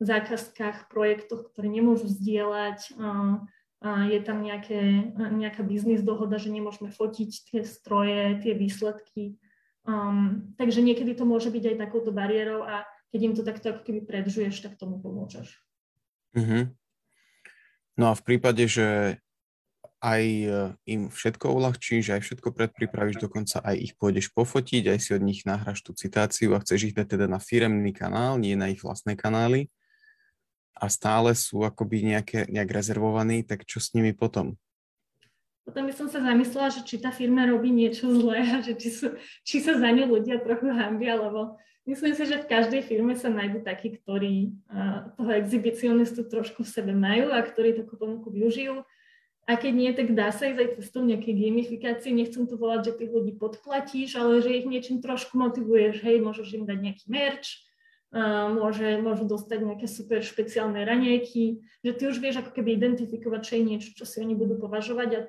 [0.03, 3.47] zákazkách, projektoch, ktoré nemôžu zdieľať, um,
[3.83, 9.43] je tam nejaké, nejaká biznis dohoda, že nemôžeme fotiť tie stroje, tie výsledky.
[9.83, 13.83] Um, takže niekedy to môže byť aj takouto bariérou a keď im to takto ako
[13.83, 15.59] keby predžuješ, tak tomu pomôžeš.
[16.39, 16.63] Mm-hmm.
[17.99, 19.19] No a v prípade, že
[20.03, 20.47] aj e,
[20.91, 25.47] im všetko uľahčíš, aj všetko predpripravíš, dokonca aj ich pôjdeš pofotiť, aj si od nich
[25.47, 29.15] nahráš tú citáciu a chceš ich dať teda na firemný kanál, nie na ich vlastné
[29.15, 29.71] kanály
[30.75, 34.59] a stále sú akoby nejaké, nejak rezervovaní, tak čo s nimi potom?
[35.63, 38.91] Potom by som sa zamyslela, že či tá firma robí niečo zlé a že či,
[38.91, 39.15] sú,
[39.47, 41.55] či sa za ňu ľudia trochu hambia, lebo
[41.87, 46.73] myslím si, že v každej firme sa nájdú takí, ktorí uh, toho exhibicionistu trošku v
[46.75, 48.83] sebe majú a ktorí takú ponuku využijú
[49.43, 52.15] a keď nie, tak dá sa ísť aj cestou nejakej gamifikácie.
[52.15, 55.99] Nechcem to volať, že tých ľudí podplatíš, ale že ich niečím trošku motivuješ.
[55.99, 62.03] Hej, môžeš im dať nejaký uh, môže, môžu dostať nejaké super špeciálne raňajky, že ty
[62.07, 65.21] už vieš ako keby identifikovať, čo je niečo, čo si oni budú považovať a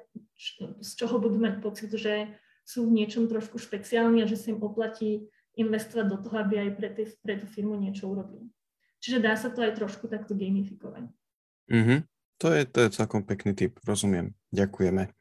[0.78, 2.30] z čoho budú mať pocit, že
[2.68, 5.26] sú v niečom trošku špeciálni a že sa im oplatí
[5.58, 8.50] investovať do toho, aby aj pre, tý, pre tú firmu niečo urobili.
[9.04, 11.12] Čiže dá sa to aj trošku takto gamifikovať.
[11.68, 12.00] Mm-hmm.
[12.42, 14.34] To, je, to je celkom pekný tip, rozumiem.
[14.52, 15.12] Ďakujeme.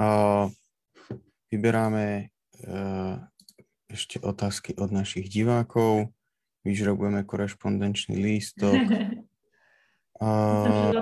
[0.00, 0.48] Uh,
[1.52, 2.30] vyberáme
[2.64, 3.20] uh,
[3.90, 6.14] ešte otázky od našich divákov.
[6.64, 8.74] Vyžrobujeme korešpondenčný lístok.
[10.24, 10.94] uh,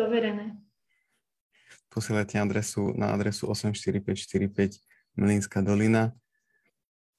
[0.00, 0.56] overené.
[1.90, 4.84] Posielajte adresu na adresu 84545
[5.16, 6.12] Mlínska dolina.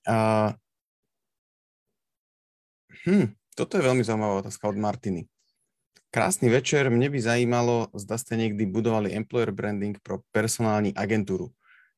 [0.06, 0.54] A...
[3.06, 5.26] Hm, toto je veľmi zaujímavá otázka od Martiny.
[6.08, 11.52] Krásny večer, mne by zajímalo, zda ste niekdy budovali employer branding pro personálni agentúru.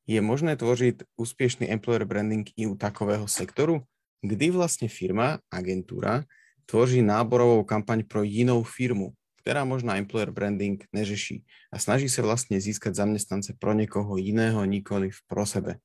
[0.10, 3.86] Je možné tvoriť úspešný employer branding i u takového sektoru?
[4.26, 6.26] Kdy vlastne firma, agentúra,
[6.66, 9.14] tvoří náborovou kampaň pro jinou firmu,
[9.46, 15.14] ktorá možná employer branding neřeší a snaží sa vlastne získať zamestnance pro niekoho iného, nikoli
[15.30, 15.78] pro sebe.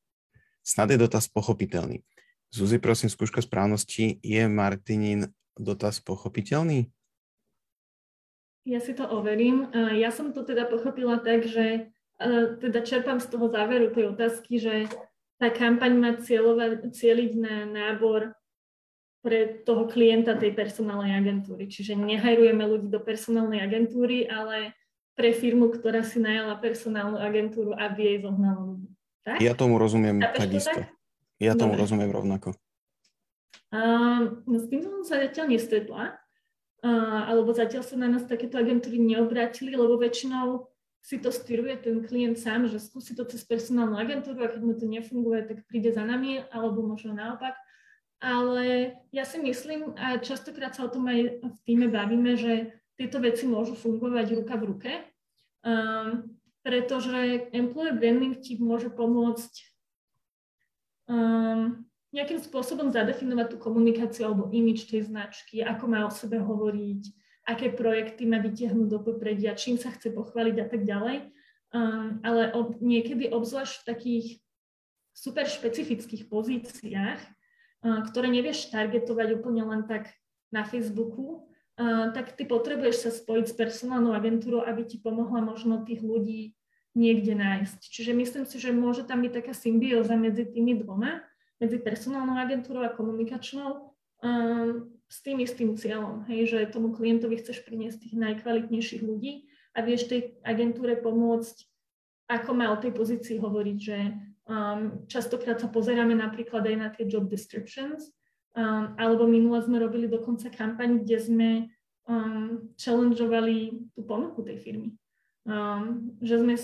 [0.64, 2.00] Snad je dotaz pochopiteľný.
[2.48, 4.16] Zuzi, prosím, skúška správnosti.
[4.24, 5.28] Je Martinin
[5.60, 6.88] dotaz pochopiteľný?
[8.64, 9.68] Ja si to overím.
[9.72, 11.92] Ja som to teda pochopila tak, že
[12.60, 14.88] teda čerpám z toho záveru tej otázky, že
[15.36, 18.32] tá kampaň má cieľovať, cieliť na nábor
[19.20, 21.68] pre toho klienta tej personálnej agentúry.
[21.68, 24.76] Čiže nehajrujeme ľudí do personálnej agentúry, ale
[25.16, 28.88] pre firmu, ktorá si najala personálnu agentúru, aby jej zohnala ľudí.
[29.24, 29.38] Tak?
[29.40, 30.76] Ja tomu rozumiem takisto.
[30.76, 30.92] Tak?
[31.40, 31.82] Ja tomu Dobre.
[31.84, 32.54] rozumiem rovnako.
[33.74, 36.14] Uh, no s tým som sa zatiaľ nestretla,
[36.85, 40.68] alebo zatiaľ sa na nás takéto agentúry neobrátili, lebo väčšinou
[41.05, 44.72] si to styruje ten klient sám, že skúsi to cez personálnu agentúru a keď mu
[44.72, 47.57] to nefunguje, tak príde za nami, alebo možno naopak.
[48.24, 53.20] Ale ja si myslím, a častokrát sa o tom aj v týme bavíme, že tieto
[53.20, 54.93] veci môžu fungovať ruka v ruke,
[55.61, 56.24] um,
[56.64, 59.53] pretože employer branding ti môže pomôcť
[61.12, 67.02] um, nejakým spôsobom zadefinovať tú komunikáciu alebo imič tej značky, ako má o sebe hovoriť,
[67.50, 71.34] aké projekty má vytiahnuť do popredia, čím sa chce pochváliť a tak ďalej.
[71.74, 74.26] Um, ale ob, niekedy obzvlášť v takých
[75.10, 80.14] super špecifických pozíciách, uh, ktoré nevieš targetovať úplne len tak
[80.54, 81.50] na Facebooku,
[81.82, 86.54] uh, tak ty potrebuješ sa spojiť s personálnou agentúrou, aby ti pomohla možno tých ľudí
[86.94, 87.90] niekde nájsť.
[87.90, 91.26] Čiže myslím si, že môže tam byť taká symbióza medzi tými dvoma
[91.64, 97.64] medzi personálnou agentúrou a komunikačnou um, s tým istým cieľom, hej, že tomu klientovi chceš
[97.64, 101.56] priniesť tých najkvalitnejších ľudí a vieš tej agentúre pomôcť,
[102.28, 103.98] ako má o tej pozícii hovoriť, že
[104.44, 108.12] um, častokrát sa pozeráme napríklad aj na tie job descriptions,
[108.52, 111.50] um, alebo minule sme robili dokonca kampaň, kde sme
[112.08, 114.90] um, challengeovali tú ponuku tej firmy.
[115.44, 116.56] Um, že sme,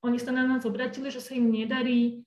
[0.00, 2.24] oni sa na nás obratili, že sa im nedarí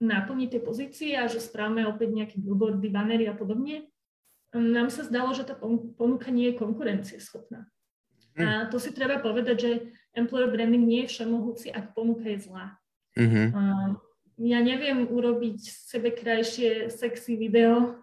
[0.00, 3.86] naplniť tie pozície a že správame opäť nejaké billboardy, banery a podobne,
[4.50, 5.54] nám sa zdalo, že tá
[5.94, 7.70] ponuka nie je konkurencieschopná.
[8.34, 8.42] Mm.
[8.42, 9.70] A to si treba povedať, že
[10.16, 12.74] employer branding nie je všemohúci, ak ponuka je zlá.
[13.14, 13.46] Mm-hmm.
[14.40, 18.00] Ja neviem urobiť sebe krajšie sexy video,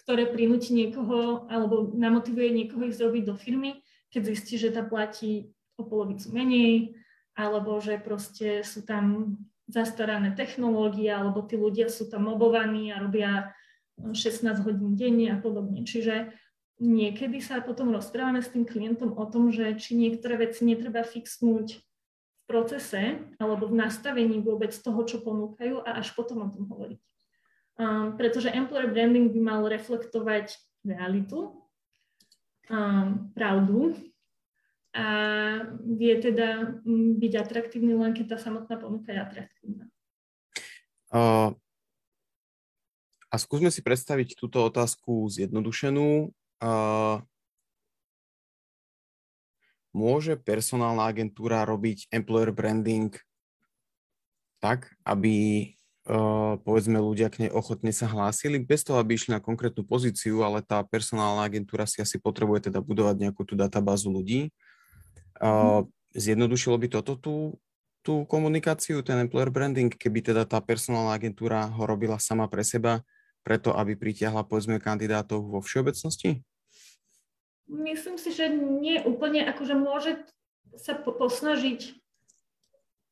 [0.00, 5.52] ktoré prinúti niekoho alebo namotivuje niekoho ich zrobiť do firmy, keď zistí, že tá platí
[5.76, 6.94] o polovicu menej,
[7.36, 9.36] alebo že proste sú tam
[9.70, 13.54] zastarané technológie, alebo tí ľudia sú tam mobovaní a robia
[14.02, 15.86] 16 hodín denne a podobne.
[15.86, 16.34] Čiže
[16.80, 21.78] niekedy sa potom rozprávame s tým klientom o tom, že či niektoré veci netreba fixnúť
[21.78, 27.00] v procese alebo v nastavení vôbec toho, čo ponúkajú a až potom o tom hovoriť.
[27.80, 30.52] Um, pretože employer branding by mal reflektovať
[30.84, 31.64] realitu,
[32.68, 33.96] um, pravdu,
[34.90, 35.06] a
[35.86, 39.84] vie teda mm, byť atraktívny len keď tá samotná ponuka je atraktívna.
[41.10, 41.54] Uh,
[43.30, 46.34] a skúsme si predstaviť túto otázku zjednodušenú.
[46.58, 47.22] Uh,
[49.94, 53.14] môže personálna agentúra robiť employer branding
[54.58, 55.70] tak, aby
[56.10, 60.42] uh, povedzme ľudia k nej ochotne sa hlásili, bez toho, aby išli na konkrétnu pozíciu,
[60.42, 64.50] ale tá personálna agentúra si asi potrebuje teda budovať nejakú tú databázu ľudí
[65.40, 67.36] Uh, zjednodušilo by toto tú,
[68.04, 73.00] tú komunikáciu, ten employer branding, keby teda tá personálna agentúra ho robila sama pre seba,
[73.40, 76.44] preto aby pritiahla povedzme kandidátov vo všeobecnosti?
[77.70, 80.12] Myslím si, že nie úplne, akože môže
[80.76, 81.96] sa po- posnažiť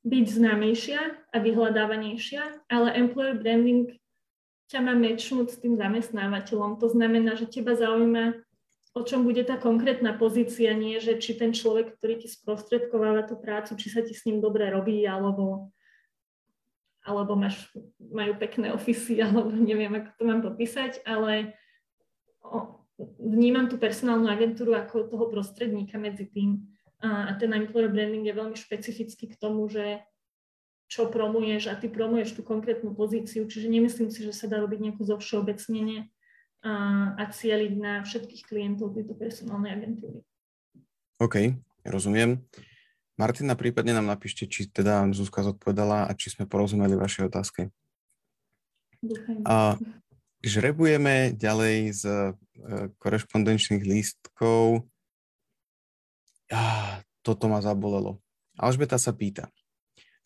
[0.03, 1.01] byť známejšia
[1.33, 3.99] a vyhľadávanejšia, ale employer branding
[4.69, 6.77] ťa má mečnúť s tým zamestnávateľom.
[6.81, 8.37] To znamená, že teba zaujíma
[8.99, 13.39] o čom bude tá konkrétna pozícia, nie že či ten človek, ktorý ti sprostredkováva tú
[13.39, 15.71] prácu, či sa ti s ním dobre robí, alebo,
[17.07, 17.71] alebo máš,
[18.03, 21.55] majú pekné ofisy, alebo neviem, ako to mám popísať, ale
[22.43, 22.83] o,
[23.23, 26.67] vnímam tú personálnu agentúru ako toho prostredníka medzi tým.
[26.99, 30.03] A, a ten employer branding je veľmi špecifický k tomu, že
[30.91, 34.91] čo promuješ a ty promuješ tú konkrétnu pozíciu, čiže nemyslím si, že sa dá robiť
[34.91, 36.11] nejakú zovšeobecnenie
[36.65, 40.25] a, cieliť na všetkých klientov tejto personálnej agentúry.
[41.19, 41.55] OK,
[41.87, 42.43] rozumiem.
[43.19, 47.75] Martina, prípadne nám napíšte, či teda Zuzka zodpovedala a či sme porozumeli vašej otázke.
[49.43, 49.75] A
[50.43, 52.15] žrebujeme ďalej z e,
[53.03, 54.87] korešpondenčných lístkov.
[56.47, 58.23] Ja, toto ma zabolelo.
[58.55, 59.51] Alžbeta sa pýta.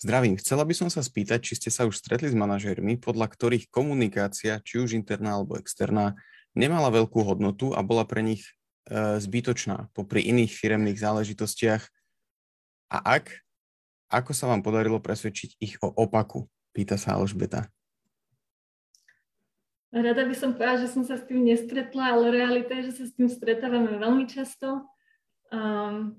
[0.03, 3.70] Zdravím, chcela by som sa spýtať, či ste sa už stretli s manažérmi, podľa ktorých
[3.70, 6.18] komunikácia, či už interná alebo externá,
[6.59, 11.86] nemala veľkú hodnotu a bola pre nich e, zbytočná popri iných firemných záležitostiach.
[12.90, 13.30] A ak,
[14.11, 16.50] ako sa vám podarilo presvedčiť ich o opaku?
[16.74, 17.70] Pýta sa Alžbeta.
[19.94, 23.05] Rada by som povedala, že som sa s tým nestretla, ale realita je, že sa
[23.07, 24.82] s tým stretávame veľmi často.
[25.55, 26.18] Um,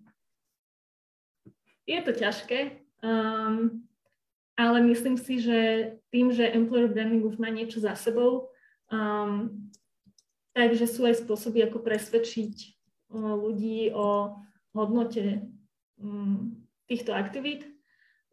[1.83, 3.83] je to ťažké, Um,
[4.55, 8.47] ale myslím si, že tým, že employer branding už má niečo za sebou,
[8.87, 9.51] um,
[10.55, 12.55] takže sú aj spôsoby, ako presvedčiť
[13.11, 14.39] uh, ľudí o
[14.71, 15.43] hodnote
[15.99, 17.67] um, týchto aktivít.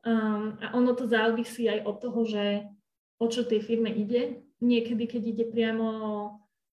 [0.07, 2.45] Um, a ono to závisí aj od toho, že
[3.19, 4.47] o čo tej firme ide.
[4.63, 5.89] Niekedy, keď ide priamo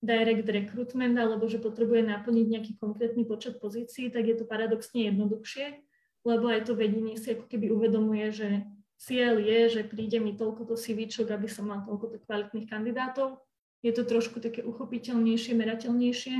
[0.06, 5.87] direct recruitment alebo že potrebuje naplniť nejaký konkrétny počet pozícií, tak je to paradoxne jednoduchšie
[6.28, 8.68] lebo aj to vedenie si ako keby uvedomuje, že
[9.00, 13.40] cieľ je, že príde mi toľko to CVčok, aby som mal toľko kvalitných kandidátov.
[13.80, 16.36] Je to trošku také uchopiteľnejšie, merateľnejšie.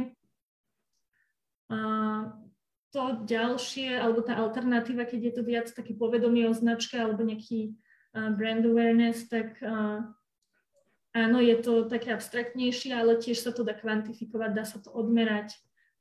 [1.72, 1.80] A
[2.92, 7.78] to ďalšie, alebo tá alternatíva, keď je to viac také povedomie o značke alebo nejaký
[8.12, 9.62] brand awareness, tak
[11.14, 15.54] áno, je to také abstraktnejšie, ale tiež sa to dá kvantifikovať, dá sa to odmerať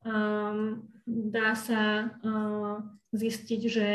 [0.06, 2.78] um, dá sa uh,
[3.10, 3.88] zistiť, že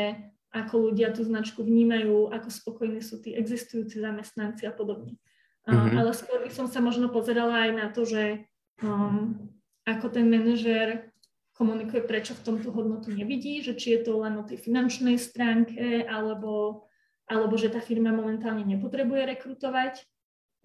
[0.52, 5.16] ako ľudia tú značku vnímajú, ako spokojní sú tí existujúci zamestnanci a podobne.
[5.64, 5.96] Mm-hmm.
[5.96, 8.44] Ale skôr by som sa možno pozerala aj na to, že
[8.84, 9.48] um,
[9.88, 11.08] ako ten manažer
[11.56, 16.04] komunikuje, prečo v tomto hodnotu nevidí, že či je to len o tej finančnej stránke,
[16.04, 16.84] alebo,
[17.30, 20.02] alebo že tá firma momentálne nepotrebuje rekrutovať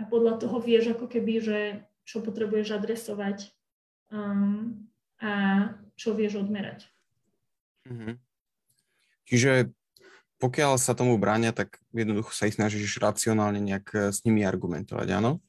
[0.01, 1.59] a podľa toho vieš ako keby, že
[2.07, 3.51] čo potrebuješ adresovať
[4.09, 4.86] um,
[5.22, 5.32] a
[5.97, 6.86] čo vieš odmerať.
[7.89, 8.13] Mm-hmm.
[9.28, 9.51] Čiže
[10.38, 15.07] pokiaľ sa tomu bránia, tak jednoducho sa ich snažíš racionálne nejak eh, s nimi argumentovať,
[15.18, 15.41] áno?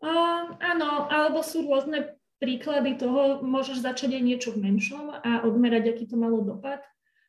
[0.00, 5.96] Uh, áno, alebo sú rôzne príklady toho, môžeš začať aj niečo v menšom a odmerať,
[5.96, 6.84] aký to malo dopad.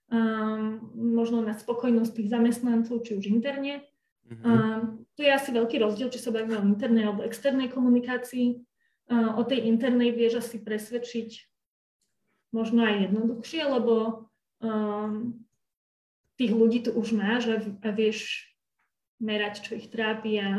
[0.07, 3.83] Um, možno na spokojnosť tých zamestnancov, či už interne.
[4.27, 4.43] Mm-hmm.
[4.43, 8.61] Um, tu je asi veľký rozdiel, či sa bavíme o internej alebo externej komunikácii
[9.11, 11.29] o tej internej vieš asi presvedčiť
[12.51, 14.27] možno aj jednoduchšie, lebo
[14.59, 15.35] um,
[16.35, 18.47] tých ľudí tu už máš a, a vieš
[19.17, 20.49] merať, čo ich trápi a,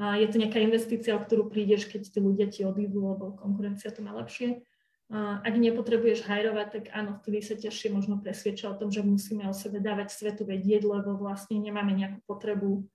[0.00, 3.94] a je to nejaká investícia, o ktorú prídeš, keď tí ľudia ti odídu, lebo konkurencia
[3.94, 4.64] to má lepšie.
[5.12, 9.46] A ak nepotrebuješ hajrovať, tak áno, vtedy sa ťažšie možno presvedča o tom, že musíme
[9.46, 12.88] o sebe dávať svetu vedieť, lebo vlastne nemáme nejakú potrebu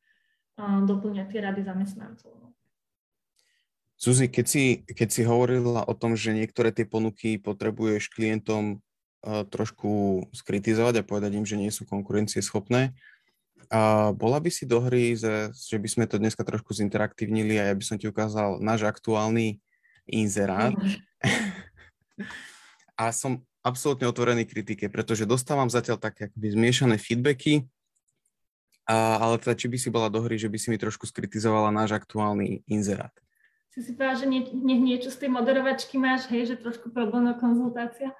[0.60, 2.50] doplňať tie rady zamestnancov.
[4.00, 9.43] Suzi, keď si, keď si hovorila o tom, že niektoré tie ponuky potrebuješ klientom uh,
[9.43, 12.95] trošku skritizovať a povedať im, že nie sú konkurencieschopné,
[13.70, 17.70] a bola by si do hry, že, že by sme to dneska trošku zinteraktívnili a
[17.70, 19.62] ja by som ti ukázal náš aktuálny
[20.10, 20.74] inzerát.
[23.02, 27.70] a som absolútne otvorený kritike, pretože dostávam zatiaľ také akoby zmiešané feedbacky,
[28.89, 31.70] a, ale teda či by si bola do hry, že by si mi trošku skritizovala
[31.70, 33.14] náš aktuálny inzerát
[33.70, 37.30] si si povedal, že nie, nie, niečo z tej moderovačky máš, hej, že trošku problém
[37.38, 38.13] konzultácia.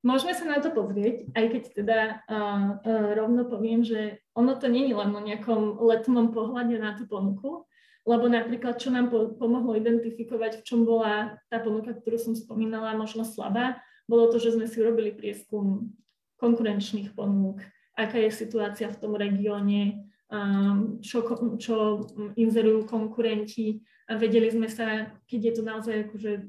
[0.00, 4.70] Môžeme sa na to pozrieť, aj keď teda uh, uh, rovno poviem, že ono to
[4.70, 7.66] není len o nejakom letnom pohľade na tú ponuku,
[8.08, 12.96] lebo napríklad, čo nám po, pomohlo identifikovať, v čom bola tá ponuka, ktorú som spomínala,
[12.96, 15.92] možno slabá, bolo to, že sme si urobili prieskum
[16.40, 17.60] konkurenčných ponúk,
[17.92, 21.26] aká je situácia v tom regióne, um, čo,
[21.60, 22.06] čo
[22.38, 26.42] inzerujú konkurenti, a vedeli sme sa, keď je to naozaj akože e,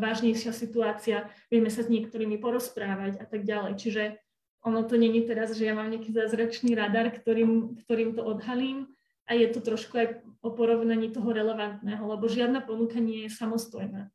[0.00, 3.76] vážnejšia situácia, vieme sa s niektorými porozprávať a tak ďalej.
[3.76, 4.02] Čiže
[4.64, 8.88] ono to není teraz, že ja mám nejaký zázračný radar, ktorým, ktorým to odhalím
[9.28, 10.08] a je to trošku aj
[10.40, 14.08] o porovnaní toho relevantného, lebo žiadna ponuka nie je samostojná.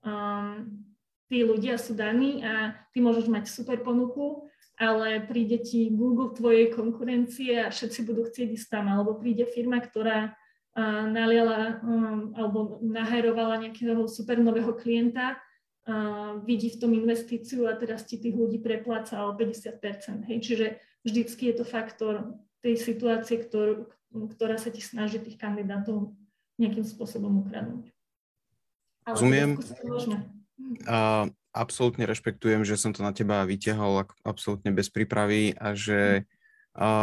[0.00, 0.84] Um,
[1.28, 4.50] tí ľudia sú daní a ty môžeš mať super ponuku
[4.80, 9.76] ale príde ti Google tvojej konkurencie a všetci budú chcieť ísť tam, alebo príde firma,
[9.76, 10.32] ktorá
[10.76, 17.74] uh, naliala um, alebo nahajrovala nejakého super nového klienta, uh, vidí v tom investíciu a
[17.74, 20.28] teraz ti tých ľudí prepláca o 50%.
[20.30, 20.38] Hej?
[20.42, 20.66] Čiže
[21.02, 23.88] vždycky je to faktor tej situácie, ktorú,
[24.36, 26.12] ktorá sa ti snaží tých kandidátov
[26.60, 27.88] nejakým spôsobom ukradnúť.
[29.08, 29.56] Rozumiem.
[30.84, 36.28] Uh, absolútne rešpektujem, že som to na teba vytiahol absolútne bez prípravy a že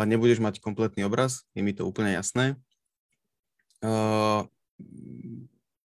[0.08, 2.56] nebudeš mať kompletný obraz, je mi to úplne jasné.
[3.84, 4.46] Uh,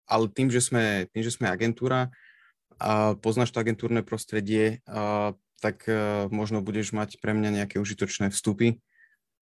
[0.05, 2.13] ale tým, že sme, tým, že sme agentúra
[2.77, 5.33] a poznáš to agentúrne prostredie, uh,
[5.63, 8.81] tak uh, možno budeš mať pre mňa nejaké užitočné vstupy.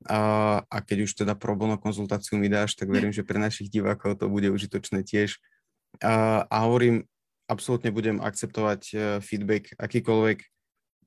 [0.04, 3.72] A, a keď už teda pro bono konzultáciu mi dáš, tak verím, že pre našich
[3.72, 5.40] divákov to bude užitočné tiež.
[6.04, 7.08] A, a hovorím,
[7.48, 8.92] absolútne budem akceptovať
[9.24, 10.44] feedback akýkoľvek,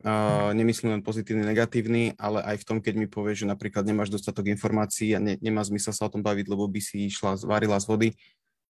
[0.03, 4.13] uh, nemyslím len pozitívny, negatívny, ale aj v tom, keď mi povieš, že napríklad nemáš
[4.13, 7.81] dostatok informácií a ne, nemá zmysel sa o tom baviť, lebo by si išla, varila
[7.81, 8.09] z vody,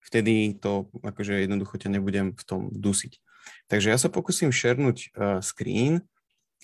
[0.04, 3.20] vtedy to akože jednoducho ťa nebudem v tom dusiť.
[3.72, 6.04] Takže ja sa pokúsim šernúť uh, screen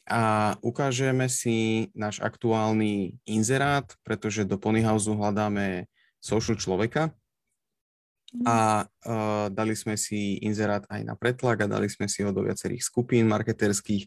[0.09, 5.87] a ukážeme si náš aktuálny inzerát, pretože do Ponyhouse hľadáme
[6.19, 7.13] social človeka,
[8.45, 12.45] a uh, dali sme si inzerát aj na pretlak a dali sme si ho do
[12.45, 14.05] viacerých skupín marketerských,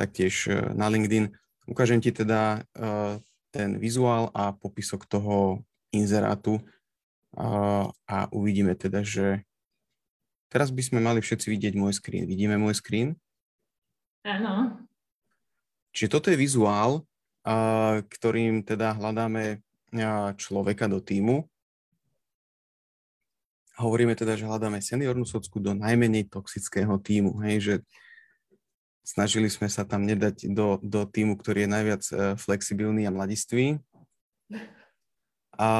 [0.00, 1.28] taktiež uh, na LinkedIn.
[1.68, 3.20] Ukážem ti teda uh,
[3.52, 5.60] ten vizuál a popisok toho
[5.92, 6.56] inzerátu
[7.36, 9.44] uh, a uvidíme teda, že
[10.48, 12.24] teraz by sme mali všetci vidieť môj screen.
[12.24, 13.20] Vidíme môj screen?
[14.24, 14.80] Áno.
[15.92, 17.02] Čiže toto je vizuál,
[18.06, 19.58] ktorým teda hľadáme
[20.38, 21.50] človeka do týmu
[23.80, 27.74] hovoríme teda, že hľadáme seniornú socku do najmenej toxického týmu, hej, že
[29.04, 33.80] snažili sme sa tam nedať do, do týmu, ktorý je najviac uh, flexibilný a mladistvý.
[35.60, 35.70] A,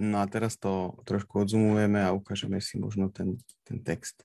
[0.00, 3.36] no a teraz to trošku odzumujeme a ukážeme si možno ten,
[3.68, 4.24] ten text.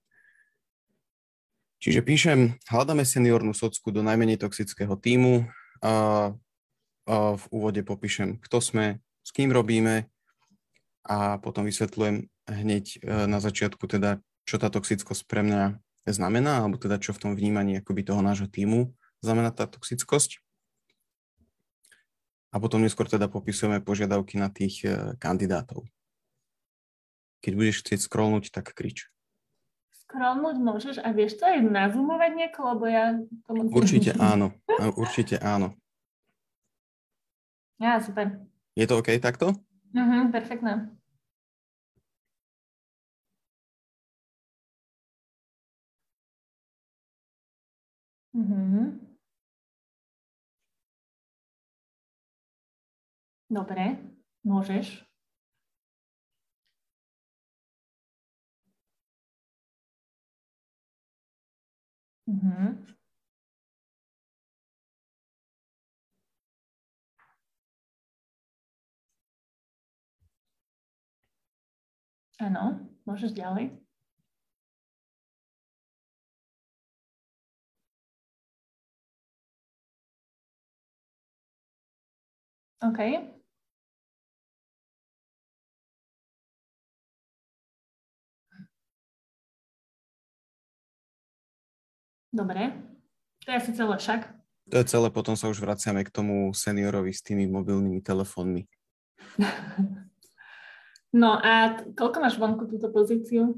[1.77, 5.45] Čiže píšem, hľadáme seniornú socku do najmenej toxického týmu.
[5.85, 6.33] A,
[7.05, 8.85] a v úvode popíšem, kto sme,
[9.21, 10.09] s kým robíme
[11.07, 15.79] a potom vysvetľujem, hneď e, na začiatku teda, čo tá toxickosť pre mňa
[16.13, 20.39] znamená, alebo teda čo v tom vnímaní akoby toho nášho týmu znamená tá toxickosť.
[22.51, 25.83] A potom neskôr teda popisujeme požiadavky na tých e, kandidátov.
[27.43, 29.11] Keď budeš chcieť scrollnúť, tak krič.
[30.07, 33.67] Scrollnúť môžeš a vieš to aj nazoomovať nieko, lebo ja tomu...
[33.69, 34.55] Určite áno,
[34.95, 35.75] určite áno.
[37.77, 38.41] Ja, super.
[38.73, 39.53] Je to OK takto?
[39.93, 40.96] Mhm, perfektné.
[48.37, 49.01] Mhm.
[53.49, 53.97] Dobre,
[54.45, 55.07] môžeš.
[62.27, 62.87] Mhm.
[72.37, 73.86] Áno, môžeš ďalej.
[82.83, 82.99] OK.
[92.37, 92.69] Dobre.
[93.45, 94.29] To je asi celé však.
[94.69, 98.67] To je celé, potom sa už vraciame k tomu seniorovi s tými mobilnými telefónmi.
[101.21, 103.55] no a koľko máš vonku túto pozíciu?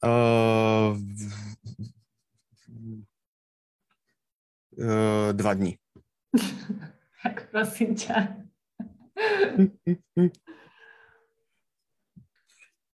[0.00, 0.96] Uh,
[4.80, 5.76] uh, dva dní.
[7.20, 8.16] Tak prosím ťa.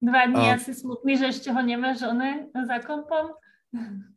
[0.04, 3.36] Dva dní uh, asi smutný, že ešte ho nemáš one za kompom?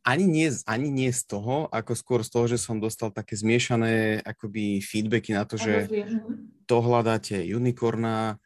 [0.06, 4.22] Ani nie, ani nie z toho, ako skôr z toho, že som dostal také zmiešané
[4.22, 6.64] akoby feedbacky na to, že mhm.
[6.70, 8.38] to hľadáte unicorna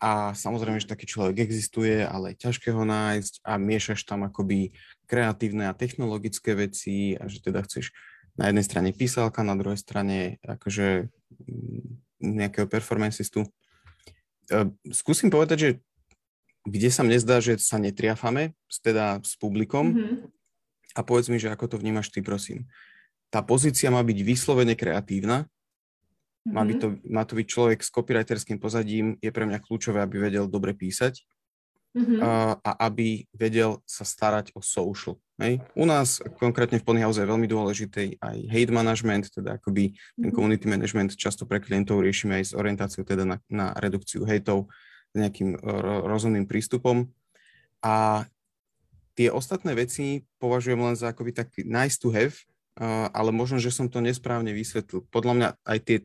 [0.00, 4.74] a samozrejme, že taký človek existuje, ale je ťažké ho nájsť a miešaš tam akoby
[5.06, 7.94] kreatívne a technologické veci a že teda chceš
[8.34, 11.10] na jednej strane písalka, na druhej strane akože
[11.46, 11.82] mm,
[12.20, 13.46] nejakého performancistu.
[14.50, 15.70] E, skúsim povedať, že
[16.64, 20.16] kde sa mne zdá, že sa netriafame, teda s publikom mm-hmm.
[20.96, 22.66] a povedz mi, že ako to vnímaš ty, prosím.
[23.28, 25.46] Tá pozícia má byť vyslovene kreatívna,
[26.44, 30.28] má, byť to, má to byť človek s copywriterským pozadím, je pre mňa kľúčové, aby
[30.28, 31.24] vedel dobre písať
[31.96, 32.20] mm-hmm.
[32.20, 35.58] a, a aby vedel sa starať o social Hej.
[35.74, 40.34] U nás konkrétne v Ponyhouse je veľmi dôležitý aj hate management, teda akoby ten mhm.
[40.34, 44.70] community management často pre klientov riešime aj s orientáciou teda na, na redukciu hejtov,
[45.14, 45.58] nejakým
[46.06, 47.06] rozumným prístupom.
[47.82, 48.26] A
[49.14, 52.34] tie ostatné veci považujem len za akoby taký nice to have,
[53.14, 55.06] ale možno, že som to nesprávne vysvetlil.
[55.14, 55.98] Podľa mňa aj tie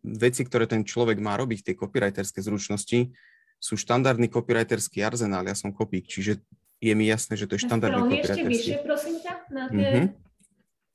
[0.00, 3.12] veci, ktoré ten človek má robiť, tie copywriterské zručnosti,
[3.60, 5.44] sú štandardný copywriterský arzenál.
[5.44, 6.40] Ja som kopík, čiže
[6.84, 8.40] je mi jasné, že to je štandardný copywriterský.
[8.40, 9.88] ešte vyššie, prosím ťa, na tie...
[9.88, 10.06] Mm-hmm.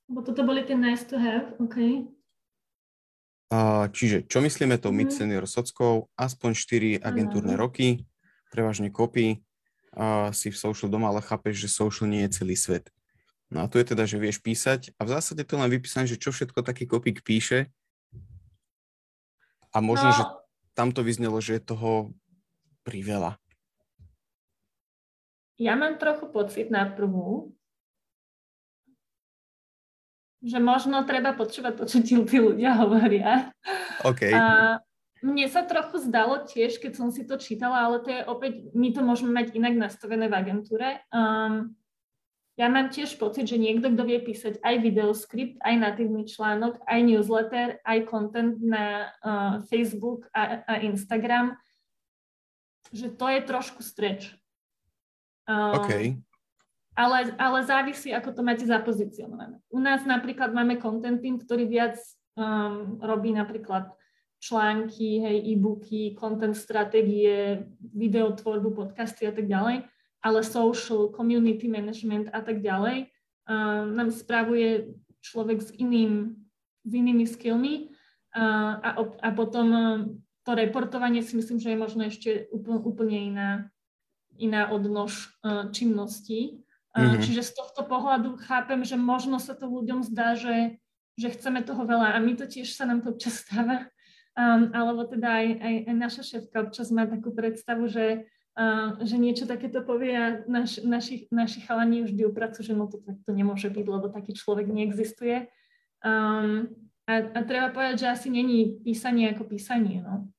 [0.09, 2.09] Bo toto boli tie nice to have, OK.
[3.49, 4.97] Uh, čiže, čo myslíme to mm-hmm.
[5.09, 6.09] mid-senior sockou?
[6.13, 7.65] Aspoň 4 agentúrne uh-huh.
[7.65, 8.05] roky,
[8.53, 9.41] prevažne kopy,
[9.97, 12.93] uh, si v social doma, ale chápeš, že social nie je celý svet.
[13.49, 16.21] No a tu je teda, že vieš písať a v zásade to len vypísané, že
[16.21, 17.73] čo všetko taký kopík píše
[19.73, 20.15] a možno, no.
[20.15, 20.23] že
[20.77, 22.13] tam to vyznelo, že je toho
[22.85, 23.41] priveľa.
[25.59, 27.51] Ja mám trochu pocit na prvú,
[30.39, 33.51] že možno treba počúvať to, čo ti tí ľudia hovoria.
[34.07, 34.31] Okay.
[34.31, 34.79] A
[35.19, 38.95] mne sa trochu zdalo tiež, keď som si to čítala, ale to je opäť, my
[38.95, 41.03] to môžeme mať inak nastavené v agentúre.
[41.11, 41.75] Um,
[42.55, 46.99] ja mám tiež pocit, že niekto, kto vie písať aj videoskript, aj natívny článok, aj
[47.03, 51.59] newsletter, aj content na uh, Facebook a, a Instagram,
[52.95, 54.38] že to je trošku stretch.
[55.49, 55.91] Um, OK.
[56.93, 59.57] Ale, ale závisí, ako to máte zapozicionované.
[59.73, 61.97] U nás napríklad máme content team, ktorý viac
[62.37, 63.89] um, robí napríklad
[64.39, 69.89] články, hej, e-booky, content stratégie, videotvorbu, podcasty a tak ďalej,
[70.21, 73.09] ale social, community management a tak ďalej
[73.47, 74.93] um, nám spravuje
[75.23, 76.35] človek s iným,
[76.83, 77.89] s inými skillmi
[78.35, 79.67] uh, a, a potom
[80.43, 83.49] to reportovanie si myslím, že je možno ešte úplne, úplne iná,
[84.39, 86.63] iná odnož uh, činností.
[86.95, 87.21] Uh, mm-hmm.
[87.21, 90.79] Čiže z tohto pohľadu chápem, že možno sa to ľuďom zdá, že,
[91.19, 93.85] že chceme toho veľa a my to tiež sa nám to občas stáva,
[94.33, 98.25] um, alebo teda aj, aj, aj naša šéfka občas má takú predstavu, že,
[98.57, 102.97] uh, že niečo takéto povie a naš, naši, naši chalani vždy upracujú, že no to
[103.03, 105.51] takto nemôže byť, lebo taký človek neexistuje.
[106.01, 106.73] Um,
[107.09, 110.05] a, a treba povedať, že asi není písanie ako písanie.
[110.05, 110.29] No.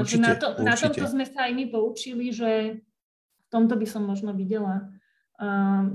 [0.00, 0.66] Určite, na, to, určite.
[0.66, 2.82] na tomto sme sa aj my poučili, že
[3.50, 4.88] tomto by som možno videla
[5.42, 5.90] uh,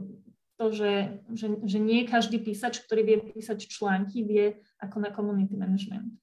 [0.56, 5.56] to, že, že, že nie každý písač, ktorý vie písať články, vie ako na community
[5.56, 6.16] management.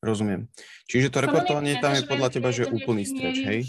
[0.00, 0.48] Rozumiem.
[0.88, 3.60] Čiže to reportovanie tam je podľa teba, že úplný streč, hej?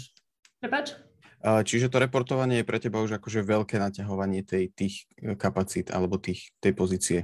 [0.62, 0.96] Prepač?
[1.42, 6.14] Čiže to reportovanie je pre teba už akože veľké naťahovanie tej, tých e, kapacít alebo
[6.14, 7.20] tých, tej pozície.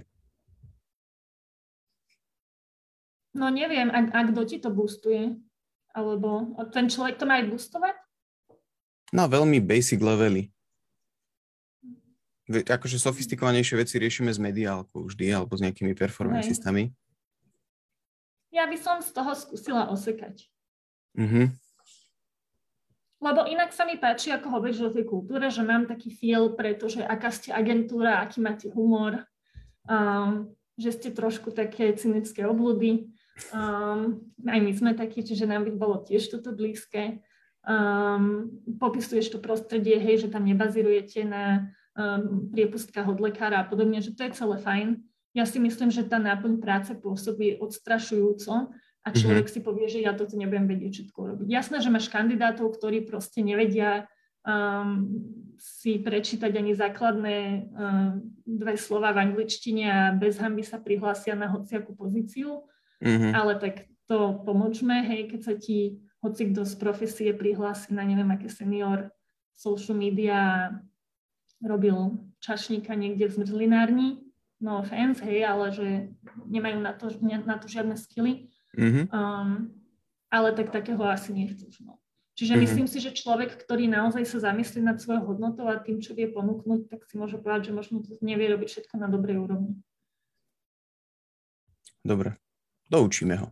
[3.39, 5.39] No neviem, a, a kto ti to boostuje?
[5.95, 7.95] Alebo ten človek to má aj boostovať?
[9.13, 10.53] Na veľmi basic levely.
[12.49, 15.93] Akože sofistikovanejšie veci riešime s mediálkou vždy, alebo s nejakými
[16.45, 16.93] systémami.
[18.49, 20.49] Ja by som z toho skúsila osekať.
[21.17, 21.47] Mm-hmm.
[23.19, 27.03] Lebo inak sa mi páči, ako hovoríš o tej kultúre, že mám taký feel, pretože
[27.03, 29.27] aká ste agentúra, aký máte humor,
[29.91, 33.11] um, že ste trošku také cynické obludy.
[33.51, 37.19] Um, aj my sme takí, čiže nám by bolo tiež toto blízke.
[37.67, 44.01] Um, popisuješ to prostredie, hej, že tam nebazirujete na um, priepustkách od lekára a podobne,
[44.01, 44.89] že to je celé fajn.
[45.37, 48.73] Ja si myslím, že tá náplň práce pôsobí odstrašujúco
[49.05, 49.17] a mhm.
[49.17, 49.61] človek mm-hmm.
[49.61, 51.47] si povie, že ja toto nebudem vedieť všetko robiť.
[51.49, 54.09] Jasné, že máš kandidátov, ktorí proste nevedia
[54.49, 55.05] um,
[55.61, 57.37] si prečítať ani základné
[57.69, 62.65] um, dve slova v angličtine a bez hamby sa prihlásia na hociakú pozíciu
[63.03, 63.33] Mm-hmm.
[63.35, 63.75] Ale tak
[64.11, 69.11] to pomočme, hej, keď sa ti hoci kto z profesie prihlási na neviem aké senior
[69.55, 70.71] social media
[71.63, 74.09] robil čašníka niekde v zmrzlinárni,
[74.63, 75.89] no offense, hej, ale že
[76.47, 78.47] nemajú na to, na to žiadne skily.
[78.79, 79.11] Mm-hmm.
[79.11, 79.75] Um,
[80.31, 81.83] ale tak takého asi nechceš.
[81.83, 81.99] No.
[82.39, 82.63] Čiže mm-hmm.
[82.63, 86.31] myslím si, že človek, ktorý naozaj sa zamyslí nad svojou hodnotou a tým, čo vie
[86.31, 89.75] ponúknuť, tak si môže povedať, že možno to nevie robiť všetko na dobrej úrovni.
[92.07, 92.39] Dobre
[92.89, 93.49] doučíme ho.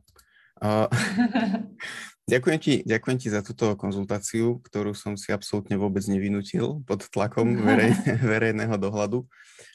[0.57, 0.89] Uh,
[2.27, 7.55] ďakujem, ti, ďakujem ti za túto konzultáciu, ktorú som si absolútne vôbec nevinútil pod tlakom
[7.69, 9.23] verej, verejného dohľadu.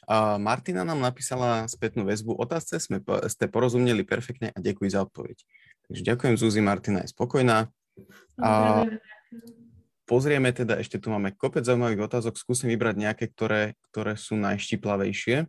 [0.05, 2.35] Uh, Martina nám napísala spätnú väzbu.
[2.35, 2.99] Otázce sme,
[3.31, 5.39] ste porozumeli perfektne a ďakujem za odpoveď.
[5.87, 7.71] Takže ďakujem Zuzi, Martina je spokojná.
[8.39, 8.83] A
[10.03, 15.47] pozrieme teda, ešte tu máme kopec zaujímavých otázok, skúsim vybrať nejaké, ktoré, ktoré sú najštiplavejšie.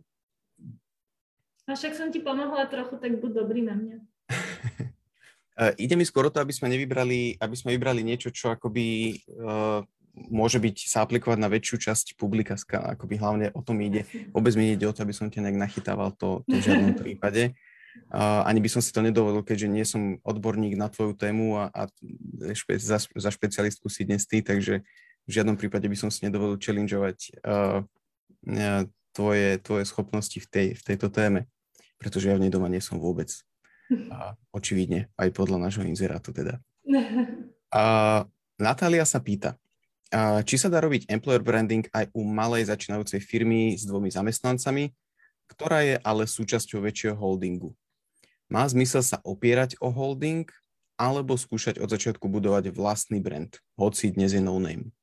[1.63, 3.97] A však som ti pomohla trochu, tak buď dobrý na mňa.
[5.53, 9.85] Ide mi skôr o to, aby sme nevybrali, aby sme vybrali niečo, čo akoby uh,
[10.13, 14.05] môže byť sa aplikovať na väčšiu časť publika, akoby hlavne o tom ide.
[14.29, 17.57] Vôbec mi ide o to, aby som ťa nejak nachytával, to, to v žiadnom prípade.
[18.09, 21.69] Uh, ani by som si to nedovolil, keďže nie som odborník na tvoju tému a,
[21.69, 21.81] a
[22.57, 24.81] špe, za, za špecialistku si dnes ty, takže
[25.23, 27.85] v žiadnom prípade by som si nedovolil challengeovať uh,
[29.13, 31.45] tvoje, tvoje schopnosti v, tej, v tejto téme,
[32.01, 33.29] pretože ja v nej doma nie som vôbec.
[34.13, 36.59] A očividne, aj podľa nášho inzerátu teda.
[37.73, 37.83] A
[38.61, 39.57] Natália sa pýta,
[40.45, 44.93] či sa dá robiť employer branding aj u malej začínajúcej firmy s dvomi zamestnancami,
[45.49, 47.73] ktorá je ale súčasťou väčšieho holdingu.
[48.45, 50.45] Má zmysel sa opierať o holding
[51.01, 54.93] alebo skúšať od začiatku budovať vlastný brand, hoci dnes je no name?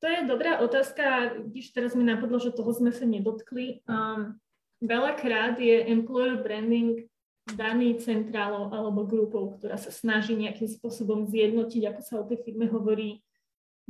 [0.00, 3.84] To je dobrá otázka, když teraz mi napadlo, že toho sme sa nedotkli.
[3.84, 4.40] Um,
[4.80, 7.04] veľakrát je employer branding
[7.54, 12.70] daný centrálou alebo grupou, ktorá sa snaží nejakým spôsobom zjednotiť, ako sa o tej firme
[12.70, 13.22] hovorí,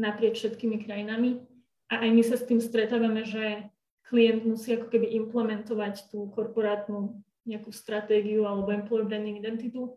[0.01, 1.45] naprieč všetkými krajinami.
[1.93, 3.69] A aj my sa s tým stretávame, že
[4.09, 9.95] klient musí ako keby implementovať tú korporátnu nejakú stratégiu alebo employer branding identitu.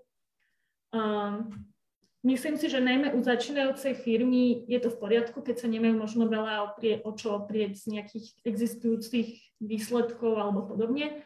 [0.94, 1.50] Um,
[2.22, 6.30] myslím si, že najmä u začínajúcej firmy je to v poriadku, keď sa nemajú možno
[6.30, 11.26] veľa oprie, o čo oprieť z nejakých existujúcich výsledkov alebo podobne,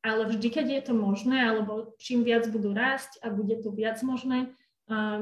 [0.00, 4.00] ale vždy, keď je to možné, alebo čím viac budú rásť a bude to viac
[4.00, 4.52] možné,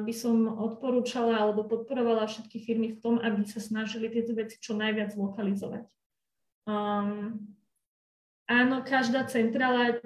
[0.01, 4.73] by som odporúčala alebo podporovala všetky firmy v tom, aby sa snažili tieto veci čo
[4.73, 5.85] najviac lokalizovať.
[6.65, 7.53] Um,
[8.49, 10.01] áno, každá centrála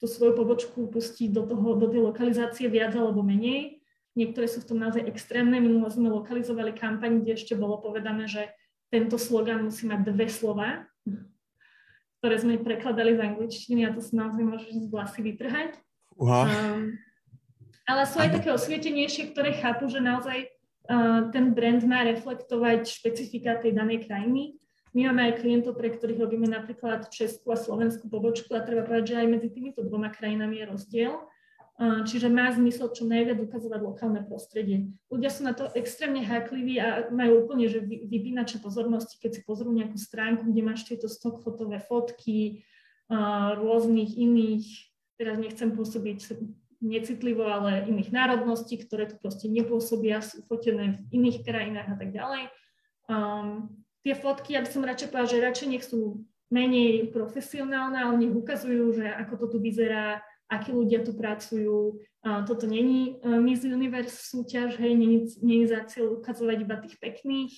[0.00, 3.84] tú svoju pobočku pustí do, toho, do tej lokalizácie viac alebo menej.
[4.16, 5.60] Niektoré sú v tom naozaj extrémne.
[5.60, 8.48] Minulo sme lokalizovali kampaň, kde ešte bolo povedané, že
[8.88, 10.88] tento slogan musí mať dve slova,
[12.20, 15.72] ktoré sme prekladali z angličtiny a to si naozaj môžeš z vlasy vytrhať.
[16.20, 16.46] Wow.
[16.46, 17.00] Um,
[17.88, 23.58] ale sú aj také osvietenejšie, ktoré chápu, že naozaj uh, ten brand má reflektovať špecifika
[23.58, 24.60] tej danej krajiny
[24.90, 29.14] my máme aj klientov, pre ktorých robíme napríklad Česku a Slovensku pobočku a treba povedať,
[29.14, 31.14] že aj medzi týmito dvoma krajinami je rozdiel.
[31.80, 34.92] Čiže má zmysel čo najviac ukazovať lokálne prostredie.
[35.08, 39.72] Ľudia sú na to extrémne hákliví a majú úplne že vypínače pozornosti, keď si pozrú
[39.72, 42.68] nejakú stránku, kde máš tieto stock fotové fotky
[43.56, 44.68] rôznych iných,
[45.16, 46.36] teraz nechcem pôsobiť
[46.84, 52.12] necitlivo, ale iných národností, ktoré tu proste nepôsobia, sú fotené v iných krajinách a tak
[52.12, 52.42] ďalej.
[53.08, 58.14] Um, tie fotky, ja by som radšej povedala, že radšej nech sú menej profesionálne, ale
[58.20, 62.02] nech ukazujú, že ako to tu vyzerá, akí ľudia tu pracujú.
[62.26, 66.98] A toto není uh, Miss Universe súťaž, hej, není, není za cieľ ukazovať iba tých
[66.98, 67.52] pekných.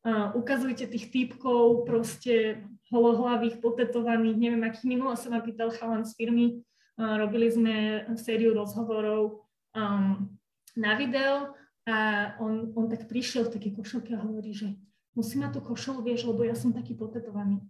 [0.00, 6.16] Uh, ukazujte tých typkov, proste holohlavých, potetovaných, neviem, akých minulo sa ma pýtal chalan z
[6.16, 6.64] firmy.
[6.96, 7.74] Uh, robili sme
[8.16, 10.26] sériu rozhovorov um,
[10.74, 14.74] na video a on, on tak prišiel v takej košelke a hovorí, že
[15.14, 17.60] musí mať tú košelu, vieš, lebo ja som taký potetovaný.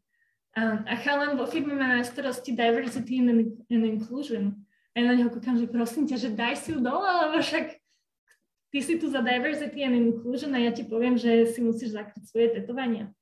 [0.58, 4.58] A, a chalan vo firme má na starosti diversity and, inclusion.
[4.92, 7.78] A ja na neho kúkam, že prosím ťa, že daj si ju dole, lebo však
[8.74, 12.22] ty si tu za diversity and inclusion a ja ti poviem, že si musíš zakryť
[12.26, 13.14] svoje tetovania.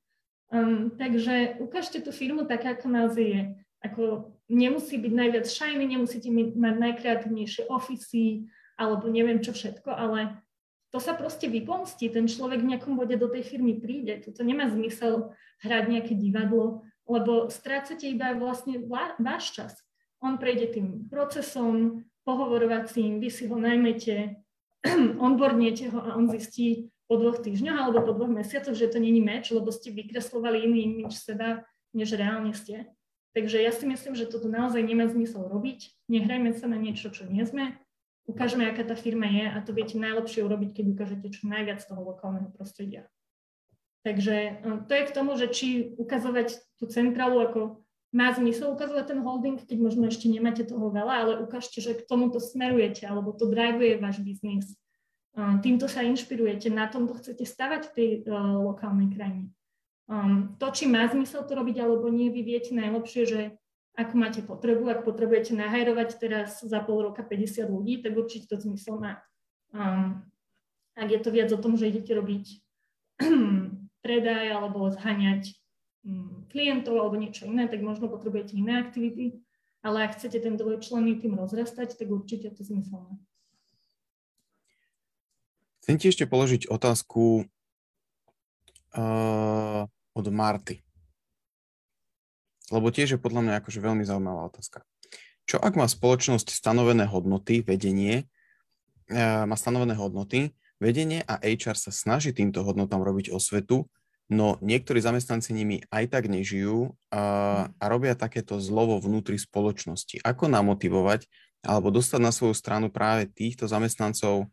[0.49, 3.43] Um, takže ukážte tú firmu tak, ako naozaj je.
[3.85, 8.49] Ako nemusí byť najviac shiny, nemusíte mať najkreatívnejšie ofisy,
[8.81, 10.41] alebo neviem čo všetko, ale
[10.89, 12.09] to sa proste vypomstí.
[12.09, 14.25] Ten človek v nejakom bode do tej firmy príde.
[14.25, 18.85] Toto nemá zmysel hrať nejaké divadlo, lebo strácate iba vlastne
[19.19, 19.73] váš čas.
[20.21, 24.45] On prejde tým procesom pohovorovacím, vy si ho najmete,
[25.27, 29.25] onboardnete ho a on zistí po dvoch týždňoch alebo po dvoch mesiacoch, že to není
[29.25, 31.65] meč, lebo ste vykreslovali iný imič seba,
[31.97, 32.85] než reálne ste.
[33.33, 35.97] Takže ja si myslím, že toto naozaj nemá zmysel robiť.
[36.13, 37.81] Nehrajme sa na niečo, čo nie sme
[38.29, 42.05] ukážeme, aká tá firma je a to viete najlepšie urobiť, keď ukážete čo najviac toho
[42.05, 43.09] lokálneho prostredia.
[44.07, 44.53] Takže e,
[44.87, 45.69] to je k tomu, že či
[45.99, 47.61] ukazovať tú centrálu ako
[48.15, 52.07] má zmysel ukazovať ten holding, keď možno ešte nemáte toho veľa, ale ukážte, že k
[52.09, 54.73] tomuto smerujete, alebo to drivuje váš biznis.
[55.35, 59.53] E, týmto sa inšpirujete, na tomto chcete stavať v tej uh, lokálnej krajine.
[60.09, 63.41] Um, to, či má zmysel to robiť alebo nie, vy viete najlepšie, že
[63.93, 68.57] ak máte potrebu, ak potrebujete nahajrovať teraz za pol roka 50 ľudí, tak určite to
[68.57, 69.21] zmysel má.
[69.69, 70.25] Um,
[70.97, 72.45] ak je to viac o tom, že idete robiť
[74.09, 75.53] predaj alebo zhaňať
[76.09, 79.45] um, klientov alebo niečo iné, tak možno potrebujete iné aktivity,
[79.85, 83.21] ale ak chcete ten dvojčlenný tým rozrastať, tak určite to zmysel má.
[85.85, 87.45] Chcem ti ešte položiť otázku
[88.97, 89.85] uh,
[90.17, 90.81] od Marty.
[92.73, 94.85] Lebo tiež je podľa mňa akože veľmi zaujímavá otázka.
[95.49, 98.29] Čo ak má spoločnosť stanovené hodnoty, vedenie,
[99.09, 99.17] e,
[99.49, 103.91] má stanovené hodnoty Vedenie a HR sa snaží týmto hodnotám robiť osvetu,
[104.29, 110.21] no niektorí zamestnanci nimi aj tak nežijú a, a robia takéto zlovo vnútri spoločnosti.
[110.21, 111.27] Ako namotivovať
[111.65, 114.47] alebo dostať na svoju stranu práve týchto zamestnancov,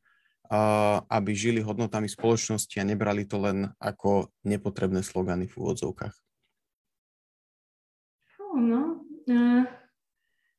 [0.48, 6.16] a, aby žili hodnotami spoločnosti a nebrali to len ako nepotrebné slogany v úvodzovkách?
[8.56, 9.68] No, uh,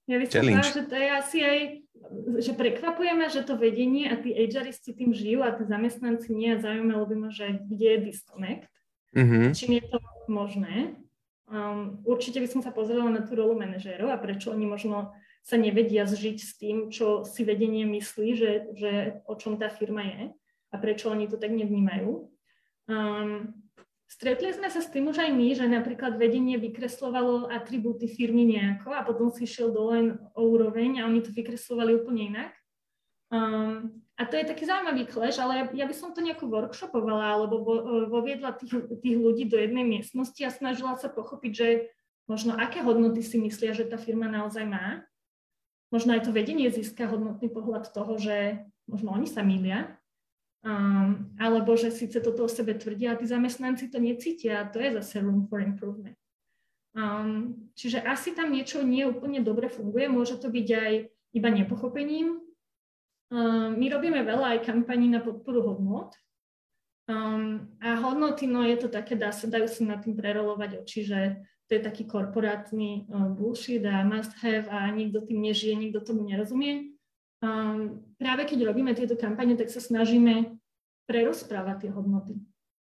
[0.05, 1.59] ja by som povedala, že to je asi aj
[2.39, 6.63] že prekvapujeme, že to vedenie a tí HRisti tým žijú a tí zamestnanci nie a
[6.63, 8.71] zaujímalo by ma, že kde je disconnect,
[9.17, 9.57] mm-hmm.
[9.57, 9.99] čím je to
[10.29, 10.95] možné.
[11.47, 15.15] Um, určite by som sa pozrela na tú rolu manažérov a prečo oni možno
[15.47, 18.93] sa nevedia zžiť s tým, čo si vedenie myslí, že, že
[19.31, 20.23] o čom tá firma je
[20.71, 22.29] a prečo oni to tak nevnímajú.
[22.91, 23.55] Um,
[24.07, 28.95] Stretli sme sa s tým už aj my, že napríklad vedenie vykreslovalo atribúty firmy nejako
[28.95, 32.53] a potom si šiel dole o úroveň a oni to vykreslovali úplne inak.
[33.35, 37.61] Um, a to je taký zaujímavý clash, ale ja by som to nejako workshopovala alebo
[37.61, 37.75] vo,
[38.09, 38.73] voviedla tých,
[39.05, 41.69] tých ľudí do jednej miestnosti a snažila sa pochopiť, že
[42.25, 45.05] možno aké hodnoty si myslia, že tá firma naozaj má.
[45.93, 49.97] Možno aj to vedenie získa hodnotný pohľad toho, že možno oni sa milia
[50.67, 54.83] Um, alebo že síce toto o sebe tvrdia a tí zamestnanci to necítia a to
[54.83, 56.19] je zase room for improvement.
[56.91, 60.93] Um, čiže asi tam niečo nie úplne dobre funguje, môže to byť aj
[61.39, 62.43] iba nepochopením.
[63.27, 66.15] Um, my robíme veľa aj kampaní na podporu hodnot.
[67.07, 71.07] Um, a hodnoty, no je to také, dá sa, dajú sa nad tým prerolovať oči,
[71.07, 71.21] že
[71.67, 76.27] to je taký korporátny uh, bullshit a must have a nikto tým nežije, nikto tomu
[76.27, 76.95] nerozumie.
[77.43, 80.59] Um, práve keď robíme tieto kampane, tak sa snažíme
[81.07, 82.35] prerozprávať tie hodnoty.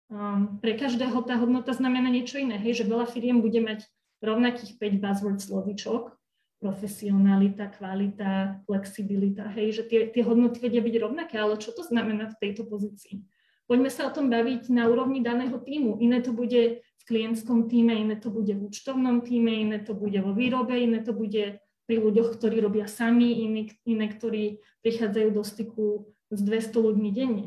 [0.06, 3.82] Um, pre každého tá hodnota znamená niečo iné, hej, že veľa firiem bude mať
[4.22, 6.14] rovnakých 5 buzzword slovičok,
[6.56, 12.32] profesionalita, kvalita, flexibilita, hej, že tie, tie hodnoty vedia byť rovnaké, ale čo to znamená
[12.32, 13.20] v tejto pozícii?
[13.66, 15.98] Poďme sa o tom baviť na úrovni daného týmu.
[15.98, 20.16] Iné to bude v klientskom týme, iné to bude v účtovnom týme, iné to bude
[20.22, 25.42] vo výrobe, iné to bude pri ľuďoch, ktorí robia sami, iní, iné, ktorí prichádzajú do
[25.42, 25.86] styku
[26.30, 27.46] s 200 ľuďmi denne.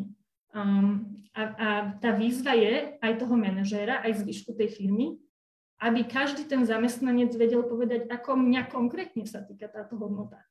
[0.56, 5.20] Um, a, a tá výzva je aj toho manažéra, aj zvyšku tej firmy,
[5.80, 10.44] aby každý ten zamestnanec vedel povedať, ako mňa konkrétne sa týka táto hodnota.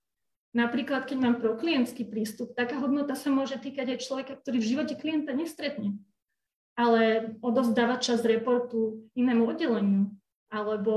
[0.57, 4.71] Napríklad, keď mám pro klientský prístup, taká hodnota sa môže týkať aj človeka, ktorý v
[4.73, 6.01] živote klienta nestretne,
[6.73, 10.09] ale odozdáva čas reportu inému oddeleniu,
[10.49, 10.95] alebo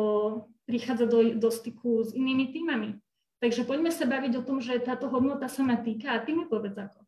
[0.63, 2.95] prichádza do, do styku s inými týmami.
[3.43, 6.47] Takže poďme sa baviť o tom, že táto hodnota sa ma týka a ty mi
[6.47, 7.03] povedz ako.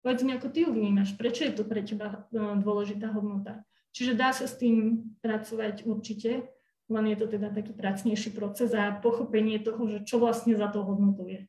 [0.00, 3.62] Povedz mi, ako ty ju vnímaš, prečo je to pre teba e, dôležitá hodnota.
[3.92, 6.48] Čiže dá sa s tým pracovať určite,
[6.90, 10.82] len je to teda taký pracnejší proces a pochopenie toho, že čo vlastne za to
[10.82, 11.46] hodnotou je.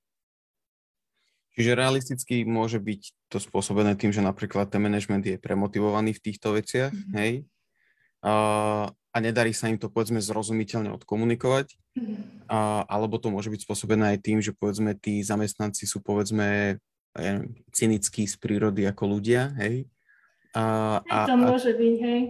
[1.53, 6.57] Čiže realisticky môže byť to spôsobené tým, že napríklad ten management je premotivovaný v týchto
[6.57, 7.13] veciach, mm-hmm.
[7.13, 7.33] hej?
[8.25, 8.33] A,
[8.89, 11.77] a nedarí sa im to povedzme zrozumiteľne odkomunikovať,
[12.49, 16.81] a, alebo to môže byť spôsobené aj tým, že povedzme tí zamestnanci sú povedzme
[17.13, 19.85] ja neviem, cynickí z prírody ako ľudia, hej?
[20.57, 22.21] A, a, to môže byť, hej.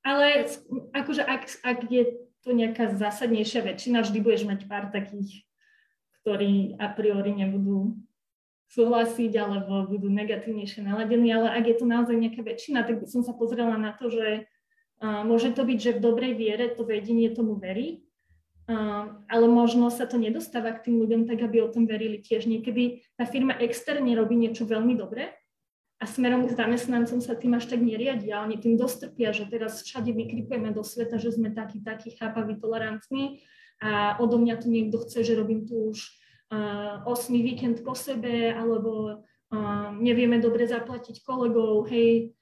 [0.00, 0.48] Ale
[0.96, 2.04] akože ak, ak je
[2.40, 5.44] to nejaká zásadnejšia väčšina, vždy budeš mať pár takých,
[6.22, 8.00] ktorí a priori nebudú
[8.72, 13.20] súhlasiť alebo budú negatívnejšie naladení, ale ak je to naozaj nejaká väčšina, tak by som
[13.26, 14.48] sa pozrela na to, že
[15.00, 18.04] Uh, môže to byť, že v dobrej viere to vedenie tomu verí,
[18.68, 22.44] uh, ale možno sa to nedostáva k tým ľuďom tak, aby o tom verili tiež.
[22.44, 25.32] Niekedy tá firma externe robí niečo veľmi dobré
[26.00, 28.40] a smerom k zamestnancom sa tým až tak neriadia.
[28.40, 33.44] Oni tým dostrpia, že teraz všade vykrikujeme do sveta, že sme takí, takí chápaví, tolerantní
[33.84, 36.00] a odo mňa tu niekto chce, že robím tu už
[36.52, 39.20] uh, 8 víkend po sebe alebo
[39.52, 42.32] uh, nevieme dobre zaplatiť kolegov, hej,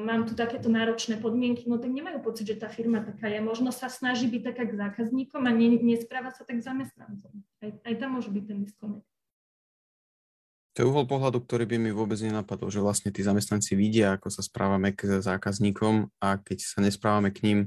[0.00, 3.44] mám tu takéto náročné podmienky, no tak nemajú pocit, že tá firma taká je.
[3.44, 7.44] Možno sa snaží byť taká k zákazníkom a ne, nespráva sa tak zamestnancom.
[7.60, 9.04] Aj, aj tam môže byť ten disconnect.
[10.80, 14.32] To je uhol pohľadu, ktorý by mi vôbec nenapadol, že vlastne tí zamestnanci vidia, ako
[14.32, 17.58] sa správame k zákazníkom a keď sa nesprávame k ním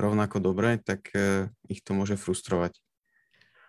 [0.00, 2.80] rovnako dobre, tak e, ich to môže frustrovať.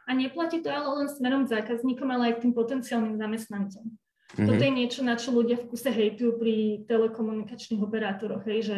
[0.08, 3.84] A neplatí to ale len smerom k zákazníkom, ale aj k tým potenciálnym zamestnancom.
[3.84, 4.48] Mm-hmm.
[4.48, 6.56] Toto je niečo, na čo ľudia v kuse hejtujú pri
[6.88, 8.78] telekomunikačných operátoroch, hej, že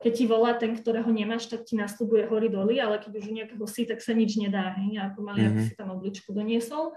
[0.00, 3.66] keď ti volá ten, ktorého nemáš, tak ti nastupuje hory doly, ale keď už nejakého
[3.68, 5.66] si, tak sa nič nedá, hej, ako mali, mm-hmm.
[5.68, 6.96] si tam obličku doniesol.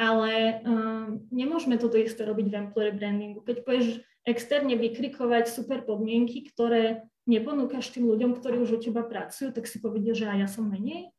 [0.00, 3.44] Ale um, nemôžeme toto isté robiť v employer brandingu.
[3.44, 9.52] Keď povieš externe vykrikovať super podmienky, ktoré neponúkaš tým ľuďom, ktorí už u teba pracujú,
[9.52, 11.12] tak si povedia, že aj ja som menej.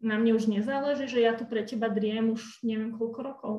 [0.00, 3.56] Na mne už nezáleží, že ja tu pre teba driem už neviem koľko rokov.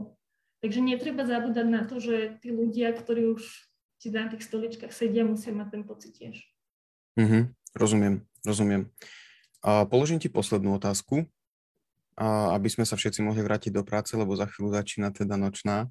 [0.65, 3.45] Takže netreba zabúdať na to, že tí ľudia, ktorí už
[4.01, 6.38] ti na tých stoličkách sedia, musia mať ten pocit tiež.
[7.17, 7.43] Mm-hmm.
[7.77, 8.89] Rozumiem, rozumiem.
[9.61, 11.29] A položím ti poslednú otázku,
[12.18, 15.85] aby sme sa všetci mohli vrátiť do práce, lebo za chvíľu začína teda nočná.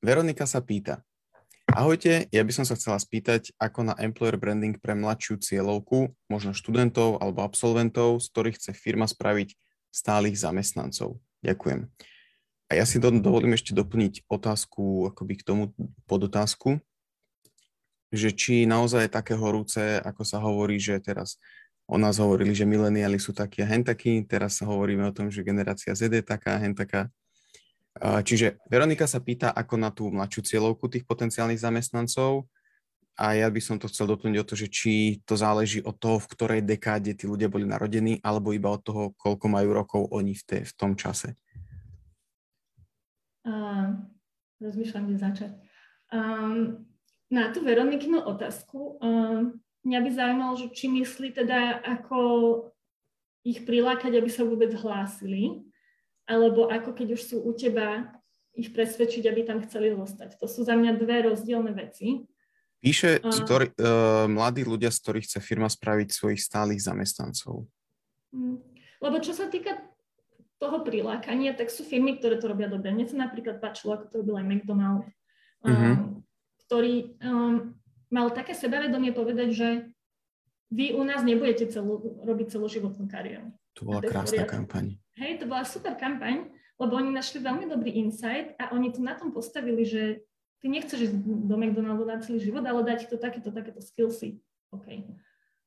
[0.00, 1.04] Veronika sa pýta,
[1.66, 6.54] Ahojte, ja by som sa chcela spýtať, ako na employer branding pre mladšiu cieľovku, možno
[6.54, 9.50] študentov alebo absolventov, z ktorých chce firma spraviť
[9.90, 11.18] stálych zamestnancov.
[11.42, 11.90] Ďakujem.
[12.70, 15.74] A ja si do, dovolím ešte doplniť otázku, akoby k tomu
[16.06, 16.78] podotázku,
[18.14, 21.34] že či naozaj je také horúce, ako sa hovorí, že teraz
[21.86, 25.30] o nás hovorili, že mileniáli sú takí a hen takí, teraz sa hovoríme o tom,
[25.30, 27.06] že generácia Z je taká a hen taká.
[27.96, 32.44] Čiže Veronika sa pýta, ako na tú mladšiu cieľovku tých potenciálnych zamestnancov
[33.16, 36.20] a ja by som to chcel doplniť o to, že či to záleží od toho,
[36.20, 40.36] v ktorej dekáde tí ľudia boli narodení, alebo iba od toho, koľko majú rokov oni
[40.36, 41.32] v, te, v tom čase.
[43.48, 44.04] Uh,
[44.60, 45.50] rozmýšľam, kde začať.
[46.12, 46.84] Um,
[47.32, 49.56] na tú Veronikinu otázku, um,
[49.86, 52.18] mňa by zaujímalo, že či myslí teda, ako
[53.46, 55.62] ich prilákať, aby sa vôbec hlásili,
[56.26, 58.10] alebo ako keď už sú u teba,
[58.56, 60.40] ich presvedčiť, aby tam chceli zostať.
[60.42, 62.26] To sú za mňa dve rozdielne veci.
[62.82, 67.68] Píše, ktorý, uh, mladí ľudia, z ktorých chce firma spraviť svojich stálych zamestnancov.
[68.32, 68.58] Hm.
[68.98, 69.76] Lebo čo sa týka
[70.56, 72.88] toho prilákania, tak sú firmy, ktoré to robia dobre.
[72.88, 75.12] Mne sa napríklad páčilo, ako to robil aj McDonald's,
[75.60, 76.16] uh-huh.
[76.64, 77.76] ktorý um,
[78.16, 79.68] mal také sebavedomie povedať, že
[80.72, 83.52] vy u nás nebudete celú, robiť celoživotnú kariéru.
[83.76, 84.96] To bola krásna kampaň.
[85.20, 86.48] Hej, to bola super kampaň,
[86.80, 90.24] lebo oni našli veľmi dobrý insight a oni tu na tom postavili, že
[90.64, 94.40] ty nechceš ísť do McDonaldu na celý život, ale dať to takéto, takéto skillsy.
[94.72, 95.06] OK.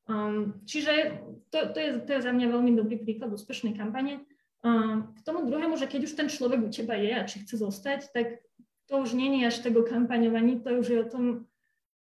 [0.10, 1.22] Um, čiže
[1.54, 4.26] to, to, je, to je za mňa veľmi dobrý príklad úspešnej kampane.
[4.60, 7.62] Um, k tomu druhému, že keď už ten človek u teba je a či chce
[7.62, 8.44] zostať, tak
[8.90, 11.49] to už nie je až tak o kampaňovaní, to už je o tom,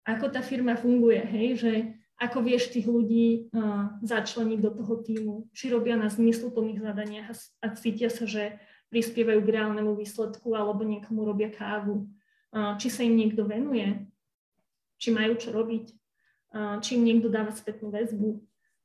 [0.03, 1.73] ako tá firma funguje, hej, že
[2.19, 7.35] ako vieš tých ľudí uh, začleniť do toho týmu, či robia na zmysluplných zadaniach a,
[7.35, 8.63] a cítia sa, že
[8.95, 12.07] prispievajú k reálnemu výsledku alebo niekomu robia kávu,
[12.55, 14.07] uh, či sa im niekto venuje,
[15.03, 15.87] či majú čo robiť,
[16.55, 18.39] uh, či im niekto dáva spätnú väzbu.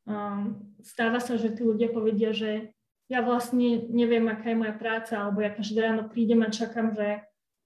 [0.07, 2.73] Uh, stáva sa, že tí ľudia povedia, že
[3.05, 7.21] ja vlastne neviem, aká je moja práca, alebo ja každé ráno prídem a čakám, že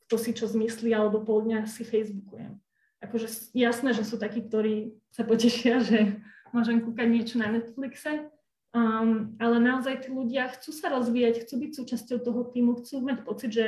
[0.07, 2.59] kto si čo zmyslí, alebo pol dňa si Facebookujem
[3.01, 6.21] akože jasné, že sú takí, ktorí sa potešia, že
[6.53, 8.29] môžem kúkať niečo na Netflixe,
[8.71, 13.17] um, ale naozaj tí ľudia chcú sa rozvíjať, chcú byť súčasťou toho týmu, chcú mať
[13.25, 13.65] pocit, že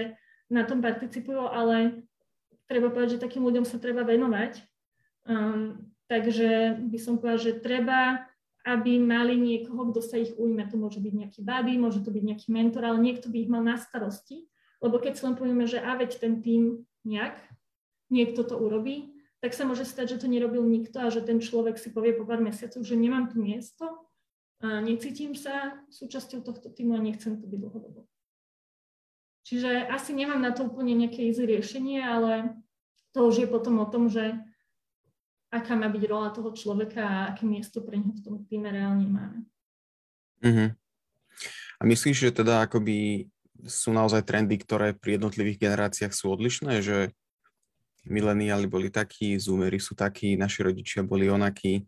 [0.54, 2.06] na tom participujú, ale
[2.70, 4.62] treba povedať, že takým ľuďom sa treba venovať.
[5.26, 8.00] Um, takže by som povedala, že treba,
[8.68, 10.62] aby mali niekoho, kto sa ich ujme.
[10.70, 13.64] To môže byť nejaký baby, môže to byť nejaký mentor, ale niekto by ich mal
[13.66, 14.46] na starosti.
[14.84, 17.40] Lebo keď si len povieme, že a veď ten tým nejak,
[18.12, 19.13] niekto to urobí,
[19.44, 22.24] tak sa môže stať, že to nerobil nikto a že ten človek si povie po
[22.24, 24.08] pár mesiacoch, že nemám tu miesto,
[24.64, 28.08] a necítim sa súčasťou tohto týmu a nechcem tu byť dlhodobo.
[29.44, 32.56] Čiže asi nemám na to úplne nejaké easy riešenie, ale
[33.12, 34.40] to už je potom o tom, že
[35.52, 39.04] aká má byť rola toho človeka a aké miesto pre neho v tom týme reálne
[39.12, 39.40] máme.
[40.40, 40.72] Uh-huh.
[41.78, 43.28] A myslíš, že teda akoby
[43.68, 47.12] sú naozaj trendy, ktoré pri jednotlivých generáciách sú odlišné, že
[48.08, 51.84] mileniáli boli takí, zoomery sú takí, naši rodičia boli onakí.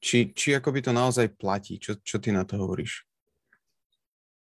[0.00, 1.76] Či, či akoby to naozaj platí?
[1.76, 3.04] Čo, čo ty na to hovoríš?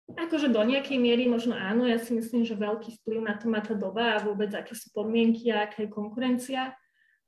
[0.10, 3.62] Akože do nejakej miery možno áno, ja si myslím, že veľký vplyv na to má
[3.62, 6.74] tá doba a vôbec aké sú podmienky a aká je konkurencia.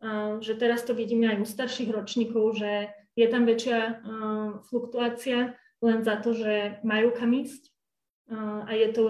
[0.01, 5.53] Uh, že teraz to vidíme aj u starších ročníkov, že je tam väčšia uh, fluktuácia
[5.81, 7.69] len za to, že majú kam ísť
[8.33, 9.03] uh, a je to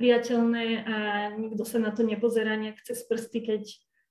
[0.00, 0.96] priateľné a
[1.36, 3.62] nikto sa na to nepozerá nejak cez prsty, keď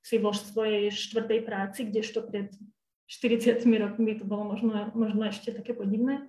[0.08, 2.56] si vo svojej štvrtej práci, kdežto pred
[3.12, 6.24] 40 rokmi to bolo možno, možno ešte také podivné.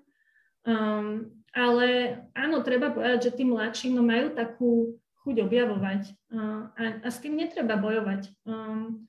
[0.66, 6.02] Um, ale áno, treba povedať, že tí mladší no, majú takú chuť objavovať
[6.34, 8.34] uh, a, a s tým netreba bojovať.
[8.42, 9.06] Um,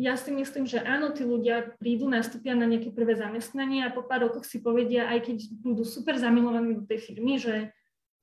[0.00, 4.00] ja si myslím, že áno, tí ľudia prídu, nastúpia na nejaké prvé zamestnanie a po
[4.00, 7.76] pár rokoch si povedia, aj keď budú super zamilovaní do tej firmy, že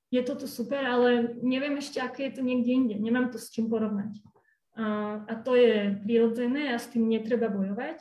[0.10, 2.96] je toto super, ale neviem ešte, aké je to niekde inde.
[2.98, 4.18] Nemám to s čím porovnať.
[4.80, 7.99] A to je prirodzené a s tým netreba bojovať.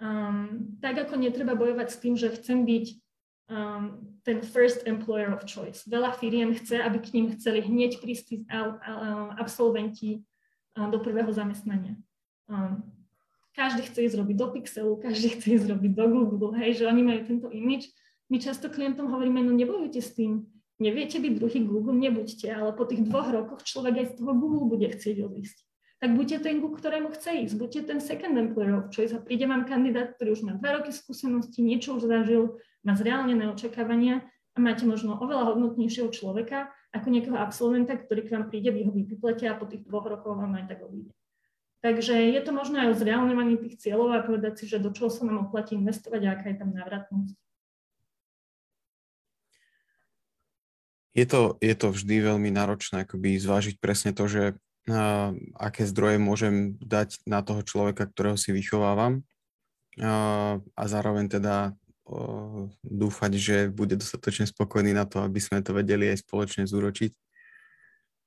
[0.00, 2.86] Um, tak ako netreba bojovať s tým, že chcem byť
[3.52, 5.84] um, ten first employer of choice.
[5.88, 8.48] Veľa firiem chce, aby k ním chceli hneď prísť
[9.36, 10.24] absolventi
[10.76, 11.96] do prvého zamestnania.
[12.48, 12.84] Um,
[13.56, 17.02] každý chce ísť robiť do Pixelu, každý chce ísť robiť do Google, hej, že oni
[17.04, 17.92] majú tento image.
[18.32, 20.48] My často klientom hovoríme, no nebojujte s tým,
[20.80, 24.68] neviete byť druhý Google, nebuďte, ale po tých dvoch rokoch človek aj z toho Google
[24.70, 25.69] bude chcieť odísť
[26.00, 29.44] tak buďte ten, ku ktorému chce ísť, buďte ten second employer of choice a príde
[29.44, 34.24] vám kandidát, ktorý už má dva roky skúsenosti, niečo už zažil, má zreálnené očakávania
[34.56, 38.92] a máte možno oveľa hodnotnejšieho človeka ako nejakého absolventa, ktorý k vám príde, vy ho
[38.96, 41.12] vypiplete a po tých dvoch rokoch vám aj tak odíde.
[41.84, 45.12] Takže je to možno aj o zreálňovaní tých cieľov a povedať si, že do čoho
[45.12, 47.36] sa nám oplatí investovať a aká je tam návratnosť.
[51.12, 54.56] Je to, je to vždy veľmi náročné akoby zvážiť presne to, že
[54.88, 59.20] uh, aké zdroje môžem dať na toho človeka, ktorého si vychovávam
[60.00, 61.76] uh, a zároveň teda
[62.08, 67.12] uh, dúfať, že bude dostatočne spokojný na to, aby sme to vedeli aj spoločne zúročiť.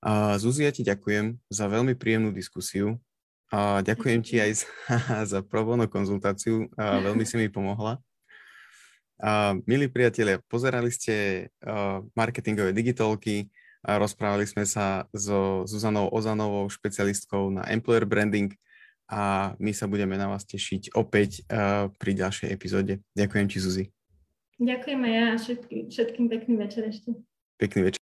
[0.03, 2.99] Uh, Zuzi, ja ti ďakujem za veľmi príjemnú diskusiu.
[3.53, 4.67] Uh, ďakujem ti aj za,
[5.31, 7.97] za pro bono konzultáciu, uh, veľmi si mi pomohla.
[9.23, 13.47] Uh, milí priatelia, pozerali ste uh, marketingové digitálky,
[13.84, 18.55] a rozprávali sme sa so Zuzanou Ozanovou, špecialistkou na employer branding
[19.11, 23.03] a my sa budeme na vás tešiť opäť uh, pri ďalšej epizóde.
[23.14, 23.85] Ďakujem ti, Zuzi.
[24.64, 27.11] Ďakujeme ja a všetky, všetkým pekný večer ešte.
[27.60, 28.02] Pekný večer.